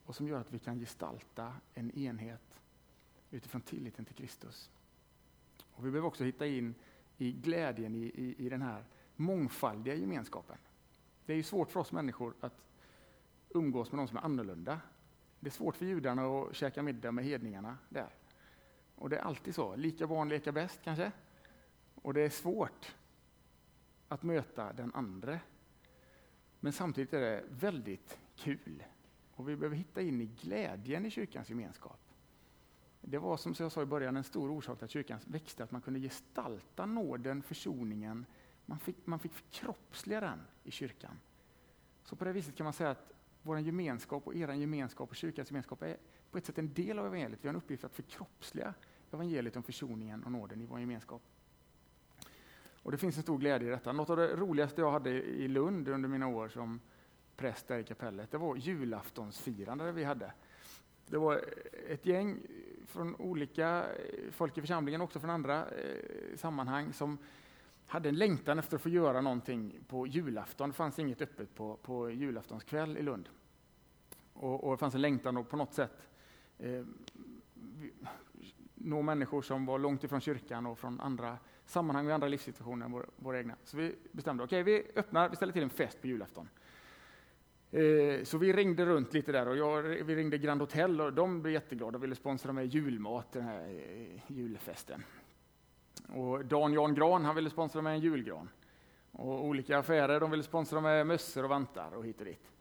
och 0.05 0.16
som 0.16 0.28
gör 0.28 0.41
att 0.41 0.53
vi 0.53 0.59
kan 0.59 0.78
gestalta 0.78 1.55
en 1.74 1.91
enhet 1.91 2.61
utifrån 3.30 3.61
tilliten 3.61 4.05
till 4.05 4.14
Kristus. 4.14 4.70
Och 5.62 5.87
vi 5.87 5.91
behöver 5.91 6.09
också 6.09 6.24
hitta 6.24 6.47
in 6.47 6.74
i 7.19 7.33
glädjen 7.33 7.95
i, 7.95 8.05
i, 8.05 8.35
i 8.47 8.49
den 8.49 8.62
här 8.62 8.85
mångfaldiga 9.17 9.95
gemenskapen. 9.95 10.57
Det 11.27 11.33
är 11.33 11.37
ju 11.37 11.43
svårt 11.43 11.71
för 11.71 11.81
oss 11.81 11.93
människor 11.93 12.35
att 12.41 12.65
umgås 13.49 13.93
med 13.93 13.99
de 13.99 14.09
som 14.09 14.17
är 14.17 14.23
annorlunda. 14.23 14.81
Det 15.41 15.49
är 15.49 15.53
svårt 15.53 15.77
för 15.77 15.87
judarna 15.87 16.27
att 16.27 16.57
käka 16.57 16.83
middag 16.83 17.12
med 17.12 17.25
hedningarna 17.25 17.79
där. 17.89 18.11
Och 18.95 19.11
det 19.11 19.17
är 19.17 19.23
alltid 19.23 19.55
så, 19.55 19.77
lika 19.77 20.07
barn 20.07 20.29
leka 20.29 20.53
bäst 20.53 20.81
kanske. 20.85 21.12
Och 21.95 22.15
det 22.15 22.21
är 22.21 22.31
svårt 22.31 22.95
att 24.09 24.23
möta 24.23 24.73
den 24.73 24.95
andre. 24.95 25.41
Men 26.61 26.73
samtidigt 26.73 27.12
är 27.12 27.21
det 27.21 27.45
väldigt 27.49 28.19
kul. 28.37 28.85
Och 29.35 29.49
vi 29.49 29.57
behöver 29.57 29.77
hitta 29.77 30.03
in 30.03 30.21
i 30.21 30.27
glädjen 30.27 31.07
i 31.07 31.11
kyrkans 31.11 31.49
gemenskap. 31.49 32.04
Det 33.07 33.19
var 33.19 33.37
som 33.37 33.55
jag 33.59 33.73
sa 33.73 33.83
i 33.83 33.87
början 33.87 34.17
en 34.17 34.25
stor 34.25 34.51
orsak 34.51 34.79
till 34.79 34.85
att 34.85 34.91
kyrkan 34.91 35.19
växte, 35.25 35.65
att 35.65 35.71
man 35.71 35.81
kunde 35.81 36.01
gestalta 36.01 36.87
nåden, 36.87 37.43
försoningen. 37.43 38.27
Man 38.67 38.79
fick, 38.79 39.07
man 39.07 39.19
fick 39.19 39.33
förkroppsliga 39.33 40.21
den 40.21 40.41
i 40.65 40.71
kyrkan. 40.71 41.21
Så 42.05 42.17
på 42.17 42.25
det 42.25 42.33
viset 42.33 42.57
kan 42.57 42.65
man 42.65 42.73
säga 42.73 42.91
att 42.91 43.13
vår 43.43 43.59
gemenskap 43.59 44.27
och 44.27 44.35
er 44.35 44.53
gemenskap 44.53 45.11
och 45.11 45.17
kyrkans 45.17 45.51
gemenskap 45.51 45.83
är 45.83 45.97
på 46.31 46.39
ett 46.39 46.47
sätt 46.47 46.59
en 46.59 46.75
del 46.75 46.99
av 46.99 47.07
evangeliet. 47.07 47.39
Vi 47.43 47.49
har 47.49 47.55
en 47.55 47.61
uppgift 47.61 47.85
att 47.85 47.95
förkroppsliga 47.95 48.75
evangeliet 49.11 49.57
om 49.57 49.63
försoningen 49.63 50.25
och 50.25 50.33
nåden 50.33 50.61
i 50.61 50.67
vår 50.67 50.81
gemenskap. 50.81 51.23
Och 52.83 52.91
det 52.91 52.99
finns 52.99 53.17
en 53.17 53.23
stor 53.23 53.39
glädje 53.39 53.69
i 53.69 53.71
detta. 53.71 53.93
Något 53.93 54.11
av 54.11 54.17
det 54.17 54.37
roligaste 54.37 54.81
jag 54.81 54.91
hade 54.91 55.11
i 55.11 55.49
Lund 55.49 55.89
under 55.89 56.09
mina 56.09 56.29
år 56.29 56.49
som 56.49 56.81
präst 57.37 57.69
där 57.69 57.79
i 57.79 57.85
kapellet, 57.85 58.31
det 58.31 58.39
var 58.39 58.57
julaftonsfirande 58.57 59.93
vi 59.93 60.05
hade. 60.05 60.33
Det 61.07 61.19
var 61.19 61.45
ett 61.89 62.07
gäng 62.07 62.39
från 62.87 63.16
olika 63.16 63.87
eh, 63.93 64.30
folk 64.30 64.59
i 64.59 64.61
församlingen, 64.61 65.01
också 65.01 65.20
från 65.20 65.30
andra 65.30 65.66
eh, 65.70 66.37
sammanhang, 66.37 66.93
som 66.93 67.18
hade 67.87 68.09
en 68.09 68.14
längtan 68.14 68.59
efter 68.59 68.76
att 68.76 68.82
få 68.82 68.89
göra 68.89 69.20
någonting 69.20 69.78
på 69.89 70.07
julafton. 70.07 70.68
Det 70.68 70.74
fanns 70.74 70.99
inget 70.99 71.22
öppet 71.22 71.55
på, 71.55 71.76
på 71.76 72.11
julaftonskväll 72.11 72.97
i 72.97 73.03
Lund. 73.03 73.28
Och, 74.32 74.64
och 74.64 74.70
det 74.72 74.78
fanns 74.78 74.95
en 74.95 75.01
längtan 75.01 75.37
att 75.37 75.49
på 75.49 75.57
något 75.57 75.74
sätt 75.74 76.09
eh, 76.59 76.85
nå 78.74 79.03
människor 79.03 79.43
som 79.43 79.66
var 79.66 79.78
långt 79.78 80.05
ifrån 80.05 80.20
kyrkan 80.20 80.66
och 80.66 80.78
från 80.78 81.01
andra 81.01 81.39
sammanhang 81.66 82.07
och 82.07 82.14
andra 82.14 82.28
livssituationer 82.28 82.87
än 82.87 82.93
våra, 82.93 83.07
våra 83.16 83.39
egna. 83.39 83.57
Så 83.64 83.76
vi 83.76 83.97
bestämde, 84.12 84.45
okej, 84.45 84.62
okay, 84.62 84.74
vi 84.74 84.99
öppnar, 84.99 85.28
vi 85.28 85.37
ställer 85.37 85.53
till 85.53 85.62
en 85.62 85.70
fest 85.70 86.01
på 86.01 86.07
julafton. 86.07 86.49
Eh, 87.75 88.25
så 88.25 88.39
vi 88.39 88.53
ringde 88.53 88.85
runt 88.85 89.14
lite 89.14 89.33
där 89.33 89.49
och 89.49 89.57
jag, 89.57 89.83
vi 89.83 90.16
ringde 90.16 90.39
Grand 90.39 90.61
Hotel 90.61 91.01
och 91.01 91.12
de 91.12 91.43
blev 91.43 91.55
jätteglada 91.55 91.99
och 91.99 92.03
ville 92.03 92.14
sponsra 92.14 92.53
med 92.53 92.66
julmat 92.66 93.33
den 93.33 93.43
här 93.43 93.68
eh, 93.68 94.20
julfesten. 94.27 95.05
Och 96.09 96.45
Dan 96.45 96.72
Jan 96.72 96.95
Gran 96.95 97.25
han 97.25 97.35
ville 97.35 97.51
sponsra 97.51 97.83
med 97.83 97.93
en 97.93 98.01
julgran. 98.01 98.49
Och 99.12 99.45
olika 99.45 99.79
affärer 99.79 100.20
de 100.20 100.31
ville 100.31 100.43
sponsra 100.43 100.81
med 100.81 101.07
mössor 101.07 101.43
och 101.43 101.51
vantar 101.51 101.93
och 101.97 102.05
hit 102.05 102.18
och 102.18 102.25
dit. 102.25 102.53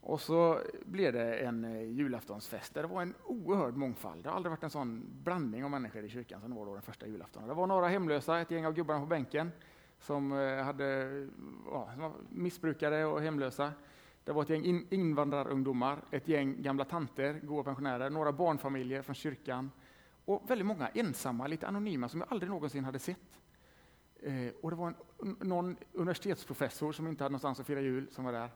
Och 0.00 0.20
så 0.20 0.60
blev 0.84 1.12
det 1.12 1.34
en 1.34 1.64
eh, 1.64 1.82
julaftonsfest 1.82 2.74
där 2.74 2.82
det 2.82 2.88
var 2.88 3.02
en 3.02 3.14
oerhörd 3.24 3.76
mångfald. 3.76 4.22
Det 4.22 4.28
har 4.28 4.36
aldrig 4.36 4.50
varit 4.50 4.62
en 4.62 4.70
sån 4.70 5.06
blandning 5.24 5.64
av 5.64 5.70
människor 5.70 6.04
i 6.04 6.08
kyrkan 6.08 6.40
som 6.40 6.50
det 6.50 6.56
var 6.56 6.66
då 6.66 6.72
den 6.72 6.82
första 6.82 7.06
julafton. 7.06 7.48
Det 7.48 7.54
var 7.54 7.66
några 7.66 7.88
hemlösa, 7.88 8.40
ett 8.40 8.50
gäng 8.50 8.66
av 8.66 8.74
gubbarna 8.74 9.00
på 9.00 9.06
bänken 9.06 9.52
som 9.98 10.32
hade 10.64 11.08
ja, 11.70 11.90
som 11.94 12.12
missbrukare 12.28 13.04
och 13.04 13.22
hemlösa. 13.22 13.72
Det 14.30 14.34
var 14.34 14.42
ett 14.42 14.50
gäng 14.50 14.86
invandrarungdomar, 14.90 16.04
ett 16.10 16.28
gäng 16.28 16.62
gamla 16.62 16.84
tanter, 16.84 17.40
goa 17.42 17.62
pensionärer, 17.62 18.10
några 18.10 18.32
barnfamiljer 18.32 19.02
från 19.02 19.14
kyrkan 19.14 19.70
och 20.24 20.50
väldigt 20.50 20.66
många 20.66 20.88
ensamma, 20.88 21.46
lite 21.46 21.66
anonyma 21.66 22.08
som 22.08 22.20
jag 22.20 22.32
aldrig 22.32 22.50
någonsin 22.50 22.84
hade 22.84 22.98
sett. 22.98 23.40
Eh, 24.22 24.52
och 24.62 24.70
det 24.70 24.76
var 24.76 24.86
en, 24.86 25.36
någon 25.40 25.76
universitetsprofessor 25.92 26.92
som 26.92 27.06
inte 27.06 27.24
hade 27.24 27.32
någonstans 27.32 27.60
att 27.60 27.66
fira 27.66 27.80
jul 27.80 28.06
som 28.10 28.24
var 28.24 28.32
där. 28.32 28.50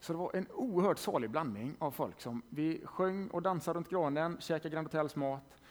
Så 0.00 0.12
det 0.12 0.18
var 0.18 0.36
en 0.36 0.46
oerhört 0.50 0.98
salig 0.98 1.30
blandning 1.30 1.76
av 1.78 1.90
folk 1.90 2.20
som 2.20 2.42
vi 2.48 2.82
sjöng 2.84 3.28
och 3.28 3.42
dansade 3.42 3.76
runt 3.76 3.90
granen, 3.90 4.36
käkade 4.40 4.74
Grand 4.74 4.86
Hotels 4.86 5.16
mat 5.16 5.62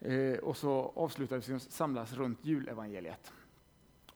eh, 0.00 0.38
och 0.38 0.56
så 0.56 0.92
avslutades 0.96 1.48
vi 1.48 1.60
samlas 1.60 2.12
runt 2.12 2.44
julevangeliet. 2.44 3.32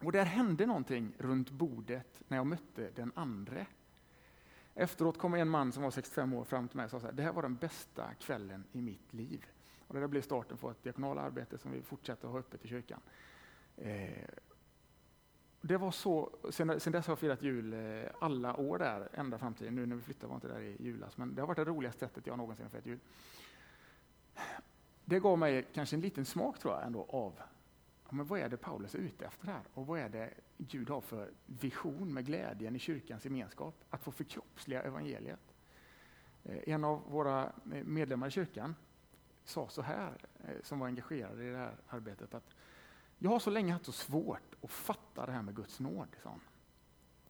Och 0.04 0.12
där 0.12 0.24
hände 0.24 0.66
någonting 0.66 1.14
runt 1.18 1.50
bordet 1.50 2.22
när 2.28 2.36
jag 2.36 2.46
mötte 2.46 2.90
den 2.94 3.12
andre. 3.14 3.66
Efteråt 4.74 5.18
kom 5.18 5.34
en 5.34 5.48
man 5.48 5.72
som 5.72 5.82
var 5.82 5.90
65 5.90 6.32
år 6.32 6.44
fram 6.44 6.68
till 6.68 6.76
mig 6.76 6.84
och 6.84 6.90
sa 6.90 6.96
att 6.96 7.16
det 7.16 7.22
här 7.22 7.32
var 7.32 7.42
den 7.42 7.56
bästa 7.56 8.14
kvällen 8.14 8.64
i 8.72 8.82
mitt 8.82 9.12
liv. 9.12 9.46
Och 9.88 9.94
det 9.94 10.08
blev 10.08 10.22
starten 10.22 10.56
på 10.56 10.70
ett 10.70 10.82
diakonala 10.82 11.20
arbete 11.20 11.58
som 11.58 11.72
vi 11.72 11.82
fortsätter 11.82 12.26
att 12.26 12.32
ha 12.32 12.38
öppet 12.38 12.64
i 12.64 12.68
kyrkan. 12.68 13.00
Eh, 13.76 14.28
det 15.60 15.76
var 15.76 15.90
så, 15.90 16.30
sen, 16.50 16.80
sen 16.80 16.92
dess 16.92 17.06
har 17.06 17.12
jag 17.12 17.18
firat 17.18 17.42
jul 17.42 17.72
eh, 17.72 18.10
alla 18.18 18.56
år 18.56 18.78
där, 18.78 19.08
ända 19.12 19.38
fram 19.38 19.54
till 19.54 19.72
nu 19.72 19.86
när 19.86 19.96
vi 19.96 20.02
flyttade 20.02 20.26
var 20.26 20.34
inte 20.34 20.48
där 20.48 20.60
i 20.60 20.76
julas, 20.80 21.16
men 21.16 21.34
det 21.34 21.42
har 21.42 21.46
varit 21.46 21.56
det 21.56 21.64
roligaste 21.64 22.00
sättet 22.00 22.26
jag 22.26 22.38
någonsin 22.38 22.64
har 22.64 22.70
firat 22.70 22.86
jul. 22.86 22.98
Det 25.04 25.20
gav 25.20 25.38
mig 25.38 25.66
kanske 25.72 25.96
en 25.96 26.00
liten 26.00 26.24
smak 26.24 26.58
tror 26.58 26.74
jag 26.74 26.86
ändå 26.86 27.06
av 27.08 27.38
men 28.14 28.26
vad 28.26 28.40
är 28.40 28.48
det 28.48 28.56
Paulus 28.56 28.94
är 28.94 28.98
ute 28.98 29.26
efter 29.26 29.46
här? 29.46 29.62
Och 29.74 29.86
vad 29.86 30.00
är 30.00 30.08
det 30.08 30.34
Gud 30.58 30.90
har 30.90 31.00
för 31.00 31.30
vision 31.46 32.14
med 32.14 32.26
glädjen 32.26 32.76
i 32.76 32.78
kyrkans 32.78 33.24
gemenskap? 33.24 33.84
Att 33.90 34.02
få 34.02 34.12
förkroppsliga 34.12 34.82
evangeliet. 34.82 35.54
Eh, 36.44 36.58
en 36.66 36.84
av 36.84 37.10
våra 37.10 37.44
eh, 37.44 37.84
medlemmar 37.84 38.26
i 38.26 38.30
kyrkan 38.30 38.74
sa 39.44 39.68
så 39.68 39.82
här, 39.82 40.26
eh, 40.44 40.62
som 40.62 40.78
var 40.78 40.86
engagerad 40.86 41.42
i 41.42 41.50
det 41.50 41.56
här 41.56 41.76
arbetet, 41.88 42.34
att 42.34 42.54
jag 43.18 43.30
har 43.30 43.38
så 43.38 43.50
länge 43.50 43.72
haft 43.72 43.84
så 43.84 43.92
svårt 43.92 44.54
att 44.62 44.70
fatta 44.70 45.26
det 45.26 45.32
här 45.32 45.42
med 45.42 45.56
Guds 45.56 45.80
nåd. 45.80 46.16
Sån. 46.22 46.40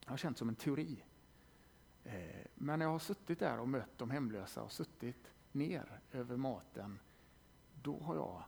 Jag 0.05 0.11
har 0.11 0.17
känt 0.17 0.39
som 0.39 0.49
en 0.49 0.55
teori. 0.55 1.05
Men 2.55 2.79
när 2.79 2.87
jag 2.87 2.93
har 2.93 2.99
suttit 2.99 3.39
där 3.39 3.59
och 3.59 3.69
mött 3.69 3.99
de 3.99 4.11
hemlösa 4.11 4.63
och 4.63 4.73
suttit 4.73 5.33
ner 5.53 6.01
över 6.13 6.37
maten, 6.37 6.99
då 7.83 8.01
har 8.01 8.15
jag 8.15 8.45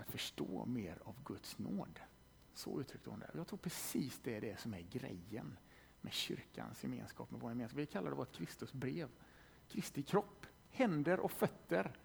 att 0.00 0.10
förstå 0.10 0.66
mer 0.66 0.98
av 1.04 1.22
Guds 1.24 1.58
nåd. 1.58 2.00
Så 2.54 2.80
uttryckte 2.80 3.10
hon 3.10 3.18
det. 3.18 3.30
Jag 3.34 3.46
tror 3.46 3.58
precis 3.58 4.20
det 4.22 4.36
är 4.36 4.40
det 4.40 4.60
som 4.60 4.74
är 4.74 4.80
grejen 4.80 5.58
med 6.00 6.12
kyrkans 6.12 6.82
gemenskap, 6.82 7.30
med 7.30 7.40
vår 7.40 7.50
gemenskap. 7.50 7.78
Vi 7.78 7.86
kallar 7.86 8.10
det 8.10 8.16
vårt 8.16 8.32
Kristusbrev. 8.32 9.08
Kristi 9.68 10.02
kropp, 10.02 10.46
händer 10.70 11.20
och 11.20 11.32
fötter 11.32 11.96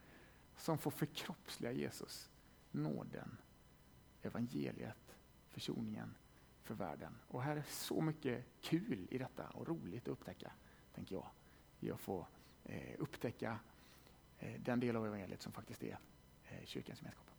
som 0.57 0.77
får 0.77 0.91
förkroppsliga 0.91 1.71
Jesus, 1.71 2.29
nåden 2.71 3.37
evangeliet, 4.21 5.17
försoningen 5.49 6.15
för 6.63 6.73
världen. 6.75 7.19
Och 7.27 7.43
här 7.43 7.55
är 7.57 7.63
så 7.67 8.01
mycket 8.01 8.45
kul 8.61 9.07
i 9.11 9.17
detta 9.17 9.47
och 9.49 9.67
roligt 9.67 10.03
att 10.03 10.07
upptäcka, 10.07 10.51
tänker 10.93 11.15
jag, 11.15 11.29
i 11.79 11.91
att 11.91 11.99
få 11.99 12.27
eh, 12.63 12.95
upptäcka 12.99 13.59
eh, 14.39 14.61
den 14.61 14.79
del 14.79 14.95
av 14.95 15.05
evangeliet 15.05 15.41
som 15.41 15.51
faktiskt 15.51 15.83
är 15.83 15.99
eh, 16.45 16.65
kyrkans 16.65 16.99
gemenskap. 16.99 17.32